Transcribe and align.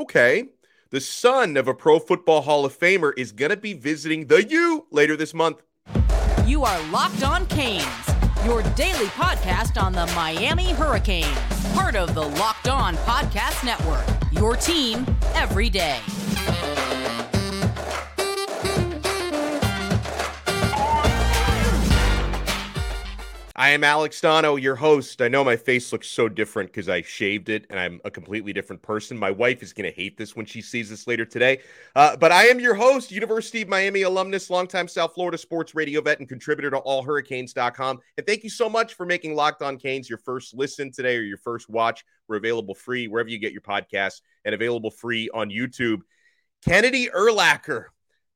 Okay. 0.00 0.48
The 0.88 1.00
son 1.00 1.58
of 1.58 1.68
a 1.68 1.74
Pro 1.74 1.98
Football 1.98 2.40
Hall 2.40 2.64
of 2.64 2.76
Famer 2.76 3.12
is 3.18 3.32
going 3.32 3.50
to 3.50 3.56
be 3.56 3.74
visiting 3.74 4.28
the 4.28 4.42
U 4.48 4.86
later 4.90 5.14
this 5.14 5.34
month. 5.34 5.62
You 6.46 6.64
are 6.64 6.82
Locked 6.90 7.22
On 7.22 7.44
Canes, 7.46 7.84
your 8.42 8.62
daily 8.74 9.06
podcast 9.08 9.80
on 9.80 9.92
the 9.92 10.06
Miami 10.16 10.70
Hurricanes, 10.72 11.28
part 11.74 11.96
of 11.96 12.14
the 12.14 12.22
Locked 12.22 12.68
On 12.68 12.96
Podcast 12.96 13.62
Network. 13.62 14.06
Your 14.32 14.56
team 14.56 15.04
every 15.34 15.68
day. 15.68 16.00
I 23.60 23.68
am 23.68 23.84
Alex 23.84 24.22
Donno, 24.22 24.56
your 24.56 24.74
host. 24.74 25.20
I 25.20 25.28
know 25.28 25.44
my 25.44 25.54
face 25.54 25.92
looks 25.92 26.08
so 26.08 26.30
different 26.30 26.70
because 26.70 26.88
I 26.88 27.02
shaved 27.02 27.50
it 27.50 27.66
and 27.68 27.78
I'm 27.78 28.00
a 28.06 28.10
completely 28.10 28.54
different 28.54 28.80
person. 28.80 29.18
My 29.18 29.30
wife 29.30 29.62
is 29.62 29.74
going 29.74 29.84
to 29.84 29.94
hate 29.94 30.16
this 30.16 30.34
when 30.34 30.46
she 30.46 30.62
sees 30.62 30.88
this 30.88 31.06
later 31.06 31.26
today. 31.26 31.60
Uh, 31.94 32.16
but 32.16 32.32
I 32.32 32.46
am 32.46 32.58
your 32.58 32.74
host, 32.74 33.12
University 33.12 33.60
of 33.60 33.68
Miami 33.68 34.00
alumnus, 34.00 34.48
longtime 34.48 34.88
South 34.88 35.12
Florida 35.12 35.36
sports 35.36 35.74
radio 35.74 36.00
vet, 36.00 36.20
and 36.20 36.26
contributor 36.26 36.70
to 36.70 36.78
allhurricanes.com. 36.78 37.98
And 38.16 38.26
thank 38.26 38.44
you 38.44 38.48
so 38.48 38.70
much 38.70 38.94
for 38.94 39.04
making 39.04 39.34
Locked 39.34 39.60
On 39.60 39.76
Canes 39.76 40.08
your 40.08 40.20
first 40.20 40.54
listen 40.54 40.90
today 40.90 41.18
or 41.18 41.22
your 41.22 41.36
first 41.36 41.68
watch. 41.68 42.02
We're 42.28 42.36
available 42.36 42.74
free 42.74 43.08
wherever 43.08 43.28
you 43.28 43.38
get 43.38 43.52
your 43.52 43.60
podcasts 43.60 44.22
and 44.46 44.54
available 44.54 44.90
free 44.90 45.28
on 45.34 45.50
YouTube. 45.50 45.98
Kennedy 46.64 47.10
Urlacher, 47.14 47.88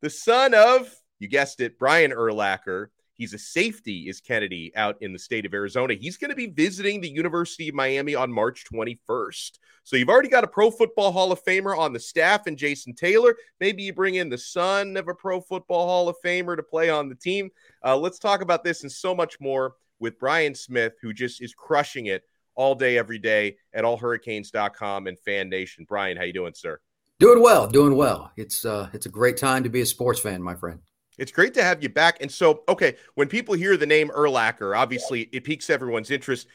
the 0.02 0.10
son 0.10 0.52
of, 0.52 0.94
you 1.18 1.28
guessed 1.28 1.62
it, 1.62 1.78
Brian 1.78 2.10
Urlacher 2.10 2.88
He's 3.16 3.34
a 3.34 3.38
safety, 3.38 4.08
is 4.08 4.20
Kennedy 4.20 4.72
out 4.74 4.96
in 5.00 5.12
the 5.12 5.18
state 5.18 5.46
of 5.46 5.54
Arizona. 5.54 5.94
He's 5.94 6.16
going 6.16 6.30
to 6.30 6.36
be 6.36 6.46
visiting 6.46 7.00
the 7.00 7.08
University 7.08 7.68
of 7.68 7.74
Miami 7.74 8.14
on 8.14 8.32
March 8.32 8.64
21st. 8.72 9.58
So 9.84 9.96
you've 9.96 10.08
already 10.08 10.28
got 10.28 10.44
a 10.44 10.48
Pro 10.48 10.70
Football 10.70 11.12
Hall 11.12 11.30
of 11.30 11.44
Famer 11.44 11.76
on 11.76 11.92
the 11.92 12.00
staff 12.00 12.46
and 12.46 12.56
Jason 12.56 12.94
Taylor. 12.94 13.36
Maybe 13.60 13.82
you 13.82 13.92
bring 13.92 14.16
in 14.16 14.28
the 14.28 14.38
son 14.38 14.96
of 14.96 15.08
a 15.08 15.14
Pro 15.14 15.40
Football 15.40 15.86
Hall 15.86 16.08
of 16.08 16.16
Famer 16.24 16.56
to 16.56 16.62
play 16.62 16.90
on 16.90 17.08
the 17.08 17.14
team. 17.14 17.50
Uh, 17.84 17.96
let's 17.96 18.18
talk 18.18 18.40
about 18.40 18.64
this 18.64 18.82
and 18.82 18.90
so 18.90 19.14
much 19.14 19.38
more 19.40 19.74
with 20.00 20.18
Brian 20.18 20.54
Smith, 20.54 20.94
who 21.00 21.12
just 21.12 21.40
is 21.40 21.54
crushing 21.54 22.06
it 22.06 22.24
all 22.56 22.74
day, 22.74 22.98
every 22.98 23.18
day 23.18 23.56
at 23.72 23.84
allhurricanes.com 23.84 25.06
and 25.06 25.18
Fan 25.20 25.48
Nation. 25.48 25.84
Brian, 25.88 26.16
how 26.16 26.24
you 26.24 26.32
doing, 26.32 26.54
sir? 26.54 26.80
Doing 27.20 27.40
well, 27.42 27.68
doing 27.68 27.94
well. 27.94 28.32
It's 28.36 28.64
uh, 28.64 28.88
it's 28.92 29.06
a 29.06 29.08
great 29.08 29.36
time 29.36 29.62
to 29.62 29.68
be 29.68 29.80
a 29.80 29.86
sports 29.86 30.18
fan, 30.18 30.42
my 30.42 30.54
friend. 30.54 30.80
It's 31.18 31.32
great 31.32 31.54
to 31.54 31.62
have 31.62 31.82
you 31.82 31.88
back. 31.88 32.18
And 32.20 32.30
so, 32.30 32.62
okay, 32.68 32.96
when 33.14 33.28
people 33.28 33.54
hear 33.54 33.76
the 33.76 33.86
name 33.86 34.08
Urlacher, 34.08 34.76
obviously 34.76 35.28
it 35.32 35.44
piques 35.44 35.70
everyone's 35.70 36.10
interest. 36.10 36.48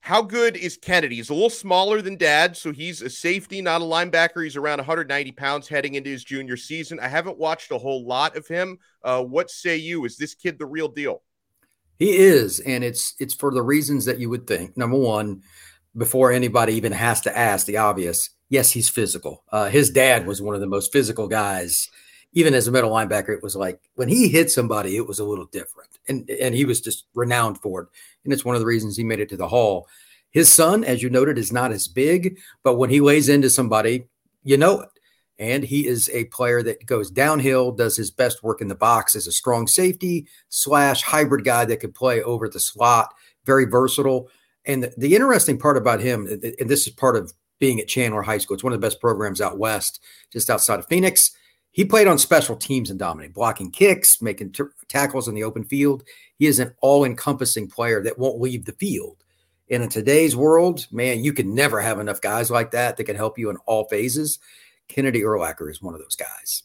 How 0.00 0.22
good 0.22 0.56
is 0.56 0.76
Kennedy? 0.76 1.16
He's 1.16 1.30
a 1.30 1.34
little 1.34 1.50
smaller 1.50 2.00
than 2.00 2.16
dad, 2.16 2.56
so 2.56 2.72
he's 2.72 3.02
a 3.02 3.10
safety, 3.10 3.60
not 3.60 3.80
a 3.80 3.84
linebacker. 3.84 4.44
He's 4.44 4.56
around 4.56 4.78
190 4.78 5.32
pounds 5.32 5.68
heading 5.68 5.94
into 5.94 6.10
his 6.10 6.22
junior 6.22 6.56
season. 6.56 7.00
I 7.00 7.08
haven't 7.08 7.38
watched 7.38 7.72
a 7.72 7.78
whole 7.78 8.06
lot 8.06 8.36
of 8.36 8.46
him. 8.46 8.78
Uh, 9.02 9.22
what 9.22 9.50
say 9.50 9.76
you? 9.76 10.04
Is 10.04 10.16
this 10.16 10.34
kid 10.34 10.58
the 10.58 10.66
real 10.66 10.88
deal? 10.88 11.22
He 11.98 12.16
is, 12.18 12.60
and 12.60 12.84
it's 12.84 13.14
it's 13.18 13.34
for 13.34 13.52
the 13.52 13.62
reasons 13.62 14.04
that 14.04 14.20
you 14.20 14.28
would 14.28 14.46
think. 14.46 14.76
Number 14.76 14.98
one, 14.98 15.42
before 15.96 16.30
anybody 16.30 16.74
even 16.74 16.92
has 16.92 17.22
to 17.22 17.36
ask 17.36 17.66
the 17.66 17.78
obvious, 17.78 18.30
yes, 18.48 18.70
he's 18.70 18.88
physical. 18.88 19.42
Uh, 19.50 19.68
his 19.68 19.90
dad 19.90 20.26
was 20.26 20.42
one 20.42 20.54
of 20.54 20.60
the 20.60 20.66
most 20.66 20.92
physical 20.92 21.26
guys 21.26 21.88
even 22.36 22.52
as 22.52 22.68
a 22.68 22.70
middle 22.70 22.90
linebacker, 22.90 23.30
it 23.30 23.42
was 23.42 23.56
like 23.56 23.80
when 23.94 24.08
he 24.08 24.28
hit 24.28 24.50
somebody, 24.50 24.96
it 24.96 25.08
was 25.08 25.18
a 25.18 25.24
little 25.24 25.46
different. 25.46 25.88
And 26.06 26.28
and 26.30 26.54
he 26.54 26.66
was 26.66 26.82
just 26.82 27.06
renowned 27.14 27.58
for 27.58 27.80
it. 27.82 27.88
And 28.24 28.32
it's 28.32 28.44
one 28.44 28.54
of 28.54 28.60
the 28.60 28.66
reasons 28.66 28.96
he 28.96 29.04
made 29.04 29.20
it 29.20 29.30
to 29.30 29.38
the 29.38 29.48
hall. 29.48 29.88
His 30.30 30.52
son, 30.52 30.84
as 30.84 31.02
you 31.02 31.08
noted, 31.08 31.38
is 31.38 31.50
not 31.50 31.72
as 31.72 31.88
big, 31.88 32.38
but 32.62 32.74
when 32.74 32.90
he 32.90 33.00
lays 33.00 33.30
into 33.30 33.48
somebody, 33.48 34.04
you 34.44 34.58
know 34.58 34.82
it. 34.82 34.90
And 35.38 35.64
he 35.64 35.86
is 35.86 36.10
a 36.10 36.24
player 36.24 36.62
that 36.62 36.84
goes 36.84 37.10
downhill, 37.10 37.72
does 37.72 37.96
his 37.96 38.10
best 38.10 38.42
work 38.42 38.60
in 38.60 38.68
the 38.68 38.74
box 38.74 39.16
as 39.16 39.26
a 39.26 39.32
strong 39.32 39.66
safety 39.66 40.26
slash 40.50 41.02
hybrid 41.02 41.44
guy 41.44 41.64
that 41.64 41.80
could 41.80 41.94
play 41.94 42.22
over 42.22 42.50
the 42.50 42.60
slot, 42.60 43.14
very 43.46 43.64
versatile. 43.64 44.28
And 44.66 44.82
the, 44.82 44.92
the 44.98 45.14
interesting 45.14 45.58
part 45.58 45.78
about 45.78 46.00
him, 46.00 46.26
and 46.26 46.68
this 46.68 46.86
is 46.86 46.92
part 46.92 47.16
of 47.16 47.32
being 47.58 47.80
at 47.80 47.88
Chandler 47.88 48.22
High 48.22 48.38
School, 48.38 48.56
it's 48.56 48.64
one 48.64 48.74
of 48.74 48.80
the 48.80 48.86
best 48.86 49.00
programs 49.00 49.40
out 49.40 49.58
west, 49.58 50.02
just 50.30 50.50
outside 50.50 50.80
of 50.80 50.86
Phoenix 50.86 51.32
he 51.76 51.84
played 51.84 52.06
on 52.06 52.16
special 52.16 52.56
teams 52.56 52.88
and 52.88 52.98
dominated, 52.98 53.34
blocking 53.34 53.70
kicks, 53.70 54.22
making 54.22 54.52
t- 54.52 54.64
tackles 54.88 55.28
in 55.28 55.34
the 55.34 55.44
open 55.44 55.62
field. 55.62 56.04
He 56.38 56.46
is 56.46 56.58
an 56.58 56.72
all 56.80 57.04
encompassing 57.04 57.68
player 57.68 58.02
that 58.02 58.18
won't 58.18 58.40
leave 58.40 58.64
the 58.64 58.72
field. 58.72 59.22
And 59.70 59.82
in 59.82 59.90
today's 59.90 60.34
world, 60.34 60.86
man, 60.90 61.22
you 61.22 61.34
can 61.34 61.54
never 61.54 61.82
have 61.82 62.00
enough 62.00 62.22
guys 62.22 62.50
like 62.50 62.70
that 62.70 62.96
that 62.96 63.04
can 63.04 63.14
help 63.14 63.38
you 63.38 63.50
in 63.50 63.58
all 63.66 63.84
phases. 63.88 64.38
Kennedy 64.88 65.20
Urlacher 65.20 65.70
is 65.70 65.82
one 65.82 65.92
of 65.92 66.00
those 66.00 66.16
guys. 66.16 66.62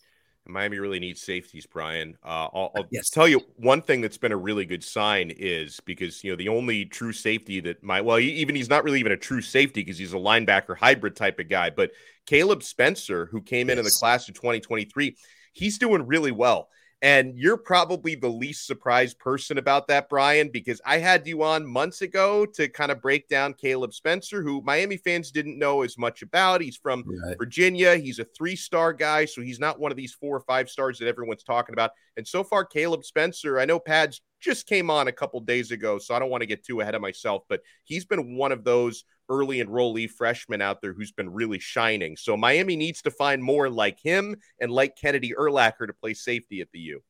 Miami 0.51 0.79
really 0.79 0.99
needs 0.99 1.21
safeties, 1.21 1.65
Brian. 1.65 2.17
Uh, 2.23 2.47
I'll, 2.53 2.71
I'll 2.75 2.85
yes. 2.91 3.09
tell 3.09 3.27
you 3.27 3.41
one 3.57 3.81
thing 3.81 4.01
that's 4.01 4.17
been 4.17 4.31
a 4.31 4.37
really 4.37 4.65
good 4.65 4.83
sign 4.83 5.31
is 5.31 5.79
because 5.81 6.23
you 6.23 6.31
know 6.31 6.35
the 6.35 6.49
only 6.49 6.85
true 6.85 7.13
safety 7.13 7.59
that 7.61 7.83
my 7.83 8.01
well 8.01 8.19
even 8.19 8.55
he's 8.55 8.69
not 8.69 8.83
really 8.83 8.99
even 8.99 9.11
a 9.11 9.17
true 9.17 9.41
safety 9.41 9.81
because 9.81 9.97
he's 9.97 10.13
a 10.13 10.17
linebacker 10.17 10.77
hybrid 10.77 11.15
type 11.15 11.39
of 11.39 11.49
guy, 11.49 11.69
but 11.69 11.91
Caleb 12.25 12.63
Spencer 12.63 13.25
who 13.27 13.41
came 13.41 13.67
yes. 13.67 13.73
in 13.73 13.79
in 13.79 13.85
the 13.85 13.97
class 13.99 14.27
of 14.27 14.35
2023, 14.35 15.15
he's 15.53 15.77
doing 15.77 16.05
really 16.05 16.31
well. 16.31 16.69
And 17.03 17.35
you're 17.35 17.57
probably 17.57 18.13
the 18.13 18.29
least 18.29 18.67
surprised 18.67 19.17
person 19.17 19.57
about 19.57 19.87
that, 19.87 20.07
Brian, 20.07 20.49
because 20.49 20.79
I 20.85 20.99
had 20.99 21.25
you 21.25 21.41
on 21.41 21.65
months 21.65 22.03
ago 22.03 22.45
to 22.45 22.69
kind 22.69 22.91
of 22.91 23.01
break 23.01 23.27
down 23.27 23.55
Caleb 23.55 23.93
Spencer, 23.93 24.43
who 24.43 24.61
Miami 24.61 24.97
fans 24.97 25.31
didn't 25.31 25.57
know 25.57 25.81
as 25.81 25.97
much 25.97 26.21
about. 26.21 26.61
He's 26.61 26.77
from 26.77 27.03
right. 27.07 27.35
Virginia. 27.39 27.95
He's 27.95 28.19
a 28.19 28.23
three 28.23 28.55
star 28.55 28.93
guy, 28.93 29.25
so 29.25 29.41
he's 29.41 29.59
not 29.59 29.79
one 29.79 29.91
of 29.91 29.97
these 29.97 30.13
four 30.13 30.37
or 30.37 30.41
five 30.41 30.69
stars 30.69 30.99
that 30.99 31.07
everyone's 31.07 31.43
talking 31.43 31.73
about. 31.73 31.91
And 32.17 32.27
so 32.27 32.43
far, 32.43 32.63
Caleb 32.65 33.03
Spencer, 33.03 33.59
I 33.59 33.65
know 33.65 33.79
Pads 33.79 34.21
just 34.39 34.67
came 34.67 34.91
on 34.91 35.07
a 35.07 35.11
couple 35.11 35.39
days 35.39 35.71
ago, 35.71 35.97
so 35.97 36.13
I 36.13 36.19
don't 36.19 36.29
want 36.29 36.41
to 36.41 36.47
get 36.47 36.63
too 36.63 36.81
ahead 36.81 36.95
of 36.95 37.01
myself, 37.01 37.43
but 37.49 37.61
he's 37.83 38.05
been 38.05 38.35
one 38.35 38.51
of 38.51 38.63
those 38.63 39.05
early 39.31 39.63
enrollee 39.63 40.09
freshman 40.09 40.61
out 40.61 40.81
there 40.81 40.93
who's 40.93 41.11
been 41.11 41.31
really 41.31 41.59
shining. 41.59 42.17
So 42.17 42.35
Miami 42.35 42.75
needs 42.75 43.01
to 43.03 43.11
find 43.11 43.41
more 43.41 43.69
like 43.69 43.99
him 43.99 44.35
and 44.59 44.71
like 44.71 44.97
Kennedy 44.97 45.33
Urlacher 45.37 45.87
to 45.87 45.93
play 45.93 46.13
safety 46.13 46.61
at 46.61 46.67
the 46.71 46.79
U. 46.79 47.03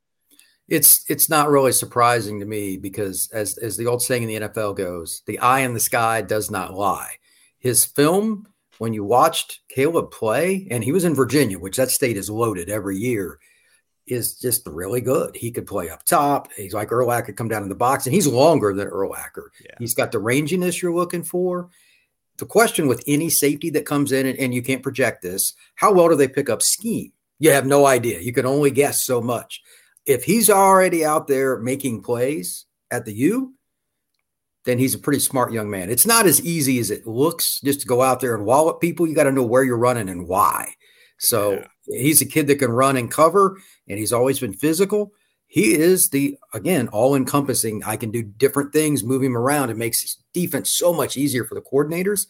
It's 0.67 1.03
it's 1.09 1.29
not 1.29 1.49
really 1.49 1.71
surprising 1.73 2.39
to 2.39 2.45
me 2.45 2.77
because 2.77 3.29
as 3.33 3.57
as 3.57 3.75
the 3.75 3.87
old 3.87 4.01
saying 4.01 4.23
in 4.23 4.29
the 4.29 4.47
NFL 4.47 4.77
goes, 4.77 5.23
the 5.25 5.39
eye 5.39 5.61
in 5.61 5.73
the 5.73 5.79
sky 5.79 6.21
does 6.21 6.49
not 6.49 6.73
lie. 6.73 7.15
His 7.59 7.83
film, 7.83 8.47
when 8.77 8.93
you 8.93 9.03
watched 9.03 9.59
Caleb 9.67 10.11
play, 10.11 10.67
and 10.71 10.83
he 10.83 10.91
was 10.91 11.03
in 11.03 11.13
Virginia, 11.13 11.59
which 11.59 11.77
that 11.77 11.91
state 11.91 12.15
is 12.15 12.29
loaded 12.29 12.69
every 12.69 12.97
year 12.97 13.39
is 14.07 14.35
just 14.35 14.67
really 14.67 15.01
good. 15.01 15.35
He 15.35 15.51
could 15.51 15.67
play 15.67 15.89
up 15.89 16.03
top. 16.03 16.51
He's 16.53 16.73
like 16.73 16.89
Urlacher, 16.89 17.35
come 17.35 17.47
down 17.47 17.63
in 17.63 17.69
the 17.69 17.75
box, 17.75 18.05
and 18.05 18.13
he's 18.13 18.27
longer 18.27 18.73
than 18.73 18.89
Urlacher. 18.89 19.49
Yeah. 19.63 19.75
He's 19.79 19.93
got 19.93 20.11
the 20.11 20.19
ranginess 20.19 20.81
you're 20.81 20.93
looking 20.93 21.23
for. 21.23 21.69
The 22.37 22.45
question 22.45 22.87
with 22.87 23.03
any 23.07 23.29
safety 23.29 23.69
that 23.71 23.85
comes 23.85 24.11
in, 24.11 24.25
and, 24.25 24.37
and 24.39 24.53
you 24.53 24.61
can't 24.61 24.83
project 24.83 25.21
this, 25.21 25.53
how 25.75 25.93
well 25.93 26.09
do 26.09 26.15
they 26.15 26.27
pick 26.27 26.49
up 26.49 26.61
scheme? 26.61 27.11
You 27.39 27.51
have 27.51 27.65
no 27.65 27.85
idea. 27.85 28.19
You 28.19 28.33
can 28.33 28.45
only 28.45 28.71
guess 28.71 29.03
so 29.03 29.21
much. 29.21 29.61
If 30.05 30.23
he's 30.23 30.49
already 30.49 31.05
out 31.05 31.27
there 31.27 31.59
making 31.59 32.03
plays 32.03 32.65
at 32.89 33.05
the 33.05 33.13
U, 33.13 33.53
then 34.65 34.77
he's 34.77 34.93
a 34.93 34.99
pretty 34.99 35.19
smart 35.19 35.51
young 35.51 35.69
man. 35.69 35.89
It's 35.89 36.05
not 36.05 36.25
as 36.25 36.41
easy 36.41 36.79
as 36.79 36.91
it 36.91 37.07
looks 37.07 37.59
just 37.63 37.81
to 37.81 37.87
go 37.87 38.01
out 38.01 38.19
there 38.19 38.35
and 38.35 38.45
wallop 38.45 38.79
people. 38.79 39.07
You 39.07 39.15
got 39.15 39.23
to 39.23 39.31
know 39.31 39.43
where 39.43 39.63
you're 39.63 39.77
running 39.77 40.09
and 40.09 40.27
why. 40.27 40.73
So 41.17 41.53
yeah 41.53 41.67
he's 41.85 42.21
a 42.21 42.25
kid 42.25 42.47
that 42.47 42.59
can 42.59 42.71
run 42.71 42.97
and 42.97 43.11
cover, 43.11 43.57
and 43.87 43.97
he's 43.97 44.13
always 44.13 44.39
been 44.39 44.53
physical. 44.53 45.13
He 45.51 45.73
is 45.73 46.11
the 46.11 46.37
again 46.53 46.87
all 46.93 47.13
encompassing. 47.13 47.83
I 47.83 47.97
can 47.97 48.09
do 48.09 48.23
different 48.23 48.71
things, 48.71 49.03
move 49.03 49.21
him 49.21 49.35
around. 49.35 49.69
It 49.69 49.75
makes 49.75 50.15
defense 50.33 50.71
so 50.71 50.93
much 50.93 51.17
easier 51.17 51.43
for 51.43 51.55
the 51.55 51.61
coordinators. 51.61 52.25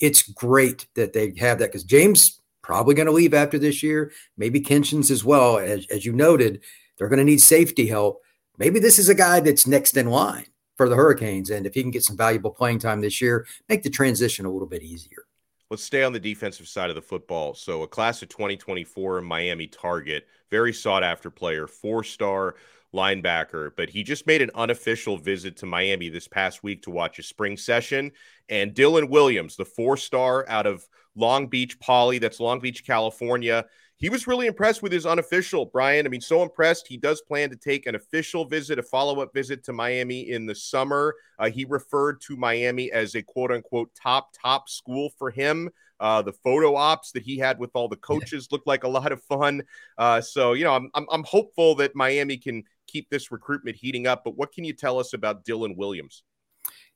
It's 0.00 0.22
great 0.22 0.88
that 0.96 1.12
they 1.12 1.34
have 1.38 1.60
that 1.60 1.66
because 1.66 1.84
James 1.84 2.40
probably 2.62 2.96
going 2.96 3.06
to 3.06 3.12
leave 3.12 3.32
after 3.32 3.60
this 3.60 3.80
year. 3.80 4.10
Maybe 4.36 4.60
Kinchens 4.60 5.08
as 5.12 5.24
well, 5.24 5.58
as, 5.58 5.86
as 5.86 6.04
you 6.04 6.12
noted. 6.12 6.62
They're 6.98 7.08
going 7.08 7.20
to 7.20 7.24
need 7.24 7.40
safety 7.40 7.86
help. 7.86 8.20
Maybe 8.58 8.80
this 8.80 8.98
is 8.98 9.08
a 9.08 9.14
guy 9.14 9.38
that's 9.38 9.68
next 9.68 9.96
in 9.96 10.10
line 10.10 10.46
for 10.76 10.88
the 10.88 10.96
Hurricanes, 10.96 11.50
and 11.50 11.66
if 11.66 11.74
he 11.74 11.82
can 11.82 11.92
get 11.92 12.02
some 12.02 12.16
valuable 12.16 12.50
playing 12.50 12.80
time 12.80 13.00
this 13.00 13.20
year, 13.20 13.46
make 13.68 13.84
the 13.84 13.90
transition 13.90 14.46
a 14.46 14.50
little 14.50 14.66
bit 14.66 14.82
easier. 14.82 15.26
Let's 15.74 15.82
stay 15.82 16.04
on 16.04 16.12
the 16.12 16.20
defensive 16.20 16.68
side 16.68 16.88
of 16.88 16.94
the 16.94 17.02
football. 17.02 17.52
So, 17.52 17.82
a 17.82 17.88
class 17.88 18.22
of 18.22 18.28
2024 18.28 19.20
Miami 19.22 19.66
target, 19.66 20.28
very 20.48 20.72
sought 20.72 21.02
after 21.02 21.30
player, 21.30 21.66
four 21.66 22.04
star 22.04 22.54
linebacker, 22.94 23.72
but 23.76 23.90
he 23.90 24.04
just 24.04 24.24
made 24.24 24.40
an 24.40 24.52
unofficial 24.54 25.16
visit 25.16 25.56
to 25.56 25.66
Miami 25.66 26.10
this 26.10 26.28
past 26.28 26.62
week 26.62 26.82
to 26.82 26.92
watch 26.92 27.18
a 27.18 27.24
spring 27.24 27.56
session. 27.56 28.12
And 28.48 28.72
Dylan 28.72 29.08
Williams, 29.08 29.56
the 29.56 29.64
four 29.64 29.96
star 29.96 30.48
out 30.48 30.68
of 30.68 30.86
Long 31.16 31.48
Beach 31.48 31.80
Poly, 31.80 32.18
that's 32.18 32.38
Long 32.38 32.60
Beach, 32.60 32.86
California, 32.86 33.66
he 34.04 34.10
was 34.10 34.26
really 34.26 34.46
impressed 34.46 34.82
with 34.82 34.92
his 34.92 35.06
unofficial, 35.06 35.64
Brian. 35.64 36.04
I 36.04 36.10
mean, 36.10 36.20
so 36.20 36.42
impressed. 36.42 36.86
He 36.86 36.98
does 36.98 37.22
plan 37.22 37.48
to 37.48 37.56
take 37.56 37.86
an 37.86 37.94
official 37.94 38.44
visit, 38.44 38.78
a 38.78 38.82
follow 38.82 39.22
up 39.22 39.32
visit 39.32 39.64
to 39.64 39.72
Miami 39.72 40.28
in 40.28 40.44
the 40.44 40.54
summer. 40.54 41.14
Uh, 41.38 41.48
he 41.48 41.64
referred 41.64 42.20
to 42.20 42.36
Miami 42.36 42.92
as 42.92 43.14
a 43.14 43.22
quote 43.22 43.50
unquote 43.50 43.88
top, 43.94 44.34
top 44.38 44.68
school 44.68 45.08
for 45.18 45.30
him. 45.30 45.70
Uh, 46.00 46.20
the 46.20 46.34
photo 46.34 46.76
ops 46.76 47.12
that 47.12 47.22
he 47.22 47.38
had 47.38 47.58
with 47.58 47.70
all 47.72 47.88
the 47.88 47.96
coaches 47.96 48.48
looked 48.52 48.66
like 48.66 48.84
a 48.84 48.88
lot 48.88 49.10
of 49.10 49.22
fun. 49.22 49.62
Uh, 49.96 50.20
so, 50.20 50.52
you 50.52 50.64
know, 50.64 50.74
I'm, 50.74 50.90
I'm, 50.92 51.06
I'm 51.10 51.24
hopeful 51.24 51.74
that 51.76 51.96
Miami 51.96 52.36
can 52.36 52.62
keep 52.86 53.08
this 53.08 53.32
recruitment 53.32 53.74
heating 53.74 54.06
up. 54.06 54.22
But 54.22 54.36
what 54.36 54.52
can 54.52 54.64
you 54.64 54.74
tell 54.74 54.98
us 54.98 55.14
about 55.14 55.46
Dylan 55.46 55.78
Williams? 55.78 56.24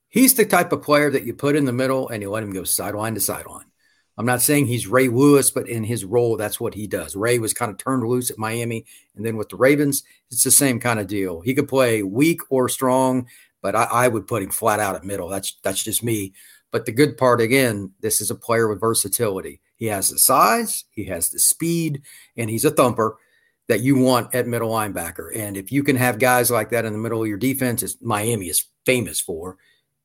He's 0.09 0.35
the 0.35 0.45
type 0.45 0.71
of 0.71 0.83
player 0.83 1.09
that 1.09 1.23
you 1.23 1.33
put 1.33 1.55
in 1.55 1.65
the 1.65 1.73
middle 1.73 2.07
and 2.09 2.21
you 2.21 2.29
let 2.29 2.43
him 2.43 2.53
go 2.53 2.65
sideline 2.65 3.15
to 3.15 3.19
sideline. 3.19 3.68
I'm 4.19 4.25
not 4.25 4.41
saying 4.41 4.65
he's 4.65 4.85
Ray 4.85 5.07
Lewis, 5.07 5.49
but 5.49 5.69
in 5.69 5.85
his 5.85 6.03
role, 6.03 6.35
that's 6.35 6.59
what 6.59 6.73
he 6.73 6.87
does. 6.87 7.15
Ray 7.15 7.39
was 7.39 7.53
kind 7.53 7.71
of 7.71 7.77
turned 7.77 8.03
loose 8.03 8.29
at 8.29 8.37
Miami, 8.37 8.85
and 9.15 9.25
then 9.25 9.37
with 9.37 9.47
the 9.47 9.55
Ravens, 9.55 10.03
it's 10.29 10.43
the 10.43 10.51
same 10.51 10.81
kind 10.81 10.99
of 10.99 11.07
deal. 11.07 11.39
He 11.39 11.53
could 11.53 11.69
play 11.69 12.03
weak 12.03 12.41
or 12.49 12.67
strong, 12.67 13.27
but 13.61 13.77
I, 13.77 13.83
I 13.85 14.07
would 14.09 14.27
put 14.27 14.43
him 14.43 14.49
flat 14.49 14.81
out 14.81 14.97
at 14.97 15.05
middle. 15.05 15.29
That's 15.29 15.57
that's 15.63 15.81
just 15.81 16.03
me. 16.03 16.33
But 16.69 16.85
the 16.85 16.91
good 16.91 17.17
part 17.17 17.39
again, 17.39 17.93
this 18.01 18.19
is 18.19 18.29
a 18.29 18.35
player 18.35 18.67
with 18.67 18.81
versatility. 18.81 19.61
He 19.77 19.85
has 19.85 20.09
the 20.09 20.19
size, 20.19 20.83
he 20.91 21.05
has 21.05 21.29
the 21.29 21.39
speed, 21.39 22.01
and 22.35 22.49
he's 22.49 22.65
a 22.65 22.71
thumper 22.71 23.17
that 23.69 23.79
you 23.79 23.95
want 23.95 24.35
at 24.35 24.47
middle 24.47 24.69
linebacker. 24.69 25.33
And 25.33 25.55
if 25.55 25.71
you 25.71 25.81
can 25.81 25.95
have 25.95 26.19
guys 26.19 26.51
like 26.51 26.71
that 26.71 26.83
in 26.83 26.91
the 26.91 26.99
middle 26.99 27.21
of 27.21 27.29
your 27.29 27.37
defense, 27.37 27.83
as 27.83 27.95
Miami 28.01 28.47
is 28.47 28.65
famous 28.85 29.21
for, 29.21 29.55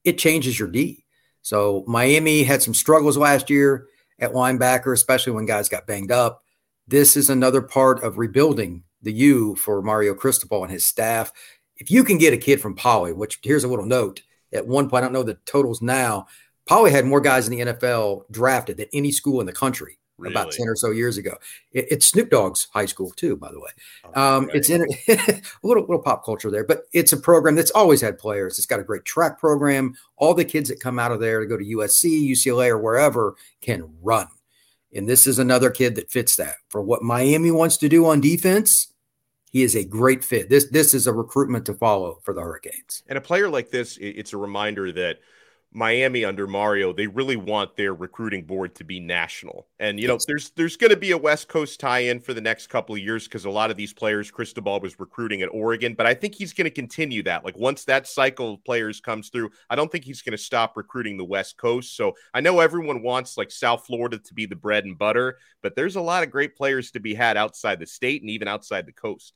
it 0.05 0.19
changes 0.19 0.57
your 0.57 0.69
D. 0.69 1.05
So 1.43 1.83
Miami 1.89 2.45
had 2.45 2.63
some 2.63 2.75
struggles 2.75 3.17
last 3.17 3.51
year 3.51 3.89
at 4.19 4.33
linebacker, 4.33 4.93
especially 4.93 5.33
when 5.33 5.47
guys 5.47 5.69
got 5.69 5.87
banged 5.87 6.13
up. 6.13 6.43
This 6.87 7.17
is 7.17 7.31
another 7.31 7.63
part 7.63 8.03
of 8.03 8.19
rebuilding 8.19 8.85
the 9.03 9.13
U 9.13 9.57
for 9.57 9.83
Mario 9.83 10.15
Cristobal 10.15 10.63
and 10.63 10.73
his 10.73 10.85
staff. 10.85 11.33
If 11.77 11.91
you 11.91 12.05
can 12.05 12.19
get 12.19 12.35
a 12.35 12.39
kid 12.39 12.61
from 12.61 12.75
Poly, 12.77 13.13
which 13.13 13.39
here's 13.43 13.65
a 13.65 13.69
little 13.69 13.87
note 13.87 14.23
at 14.53 14.67
one 14.67 14.89
point, 14.89 15.03
I 15.03 15.07
don't 15.07 15.13
know 15.13 15.23
the 15.23 15.39
totals 15.47 15.83
now. 15.83 16.27
Poly 16.67 16.91
had 16.91 17.05
more 17.05 17.21
guys 17.21 17.49
in 17.49 17.57
the 17.57 17.73
NFL 17.73 18.31
drafted 18.31 18.77
than 18.77 18.87
any 18.93 19.13
school 19.13 19.41
in 19.41 19.47
the 19.47 19.53
country 19.53 19.99
really? 20.19 20.33
about 20.33 20.53
10 20.53 20.69
or 20.69 20.77
so 20.77 20.91
years 20.91 21.17
ago. 21.17 21.37
It, 21.73 21.87
it's 21.91 22.07
Snoop 22.07 22.31
Dogg's 22.31 22.69
high 22.73 22.87
school, 22.87 23.11
too, 23.11 23.37
by 23.37 23.51
the 23.51 23.61
way. 23.61 23.71
Oh, 24.15 24.21
um, 24.21 24.47
right. 24.47 24.57
It's 24.57 24.71
in 24.71 24.83
a 25.09 25.43
little, 25.63 25.83
little 25.83 26.03
pop 26.03 26.25
culture 26.25 26.51
there, 26.51 26.65
but 26.65 26.85
it's 26.93 27.13
a 27.13 27.17
program 27.17 27.55
that's 27.55 27.71
always 27.71 28.01
had 28.01 28.19
players. 28.19 28.59
It's 28.59 28.67
got 28.67 28.81
a 28.81 28.85
great 28.85 29.05
track 29.05 29.39
program. 29.39 29.95
All 30.17 30.35
the 30.35 30.45
kids 30.45 30.69
that 30.69 30.81
come 30.81 30.99
out 30.99 31.13
of 31.13 31.21
there 31.21 31.41
to 31.41 31.47
go 31.47 31.57
to 31.57 31.65
USC, 31.65 32.31
UCLA, 32.31 32.69
or 32.69 32.79
wherever 32.79 33.35
can 33.61 33.95
run. 34.03 34.29
And 34.95 35.09
this 35.09 35.27
is 35.27 35.39
another 35.39 35.71
kid 35.71 35.97
that 35.97 36.11
fits 36.11 36.37
that. 36.37 36.55
For 36.69 36.81
what 36.81 37.03
Miami 37.03 37.51
wants 37.51 37.77
to 37.79 37.89
do 37.89 38.07
on 38.07 38.21
defense, 38.21 38.93
he 39.51 39.63
is 39.63 39.75
a 39.75 39.85
great 39.85 40.23
fit. 40.23 40.49
This 40.49 40.69
this 40.71 40.95
is 40.95 41.09
a 41.09 41.13
recruitment 41.13 41.67
to 41.67 41.75
follow 41.75 42.21
for 42.23 42.33
the 42.33 42.41
Hurricanes. 42.41 43.03
And 43.09 43.19
a 43.19 43.21
player 43.21 43.49
like 43.49 43.71
this, 43.71 43.99
it's 44.01 44.33
a 44.33 44.37
reminder 44.37 44.93
that– 44.93 45.19
Miami 45.77 46.25
under 46.25 46.47
Mario, 46.47 46.93
they 46.93 47.09
really 47.09 47.35
want 47.35 47.77
their 47.77 47.95
recruiting 47.95 48.45
board 48.45 48.77
to 48.77 48.85
be 48.85 49.01
national. 49.01 49.67
And 49.81 49.99
you 49.99 50.07
know, 50.07 50.19
there's 50.29 50.51
there's 50.51 50.77
going 50.77 50.93
to 50.93 50.97
be 50.97 51.11
a 51.11 51.19
West 51.19 51.49
Coast 51.49 51.81
tie-in 51.81 52.21
for 52.21 52.33
the 52.33 52.41
next 52.41 52.69
couple 52.69 52.95
of 52.95 53.01
years 53.01 53.25
because 53.25 53.45
a 53.45 53.51
lot 53.51 53.73
of 53.73 53.77
these 53.77 53.93
players, 53.93 54.31
Cristobal 54.31 54.81
was 54.81 55.01
recruiting 55.01 55.43
at 55.43 55.49
Oregon, 55.53 55.95
but 55.95 56.07
I 56.07 56.15
think 56.15 56.37
he's 56.37 56.53
going 56.53 56.67
to 56.67 56.71
continue 56.71 57.25
that. 57.25 57.45
Like 57.45 57.59
once 57.59 57.85
that 57.85 58.07
cycle 58.07 58.55
of 58.55 58.65
players 58.65 59.01
comes 59.01 59.31
through, 59.31 59.51
I 59.69 59.75
don't 59.75 59.91
think 59.91 60.05
he's 60.05 60.23
going 60.23 60.33
to 60.33 60.39
stop 60.39 60.77
recruiting 60.77 61.17
the 61.17 61.25
West 61.25 61.57
Coast. 61.57 61.97
So 61.97 62.13
I 62.33 62.41
know 62.41 62.61
everyone 62.61 63.03
wants 63.03 63.37
like 63.37 63.51
South 63.51 63.85
Florida 63.85 64.21
to 64.21 64.35
be 64.35 64.47
the 64.47 64.55
bread 64.55 64.85
and 64.85 64.97
butter, 64.97 65.39
but 65.61 65.75
there's 65.75 65.97
a 65.97 66.01
lot 66.01 66.23
of 66.23 66.31
great 66.31 66.57
players 66.57 66.93
to 66.93 67.01
be 67.01 67.15
had 67.15 67.37
outside 67.37 67.81
the 67.81 67.87
state 67.87 68.23
and 68.23 68.31
even 68.31 68.47
outside 68.47 68.87
the 68.87 68.93
coast. 68.93 69.35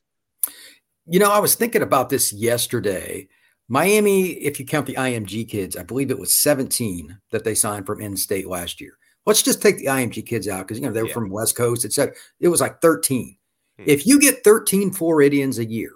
You 1.05 1.19
know, 1.19 1.31
I 1.31 1.39
was 1.39 1.55
thinking 1.55 1.81
about 1.81 2.09
this 2.09 2.31
yesterday 2.31 3.27
Miami, 3.69 4.31
if 4.31 4.59
you 4.59 4.65
count 4.65 4.87
the 4.87 4.95
IMG 4.95 5.47
kids, 5.47 5.77
I 5.77 5.83
believe 5.83 6.09
it 6.09 6.19
was 6.19 6.41
17 6.41 7.15
that 7.29 7.43
they 7.43 7.53
signed 7.53 7.85
from 7.85 8.01
in 8.01 8.17
state 8.17 8.47
last 8.47 8.81
year. 8.81 8.97
Let's 9.27 9.43
just 9.43 9.61
take 9.61 9.77
the 9.77 9.85
IMG 9.85 10.25
kids 10.25 10.47
out 10.47 10.67
because 10.67 10.79
you 10.79 10.85
know 10.85 10.91
they 10.91 11.03
were 11.03 11.07
yeah. 11.07 11.13
from 11.13 11.29
West 11.29 11.55
Coast, 11.55 11.85
etc. 11.85 12.15
It 12.39 12.47
was 12.47 12.61
like 12.61 12.81
13. 12.81 13.37
Hmm. 13.77 13.83
If 13.85 14.07
you 14.07 14.19
get 14.19 14.43
13 14.43 14.91
Floridians 14.91 15.59
a 15.59 15.65
year, 15.65 15.91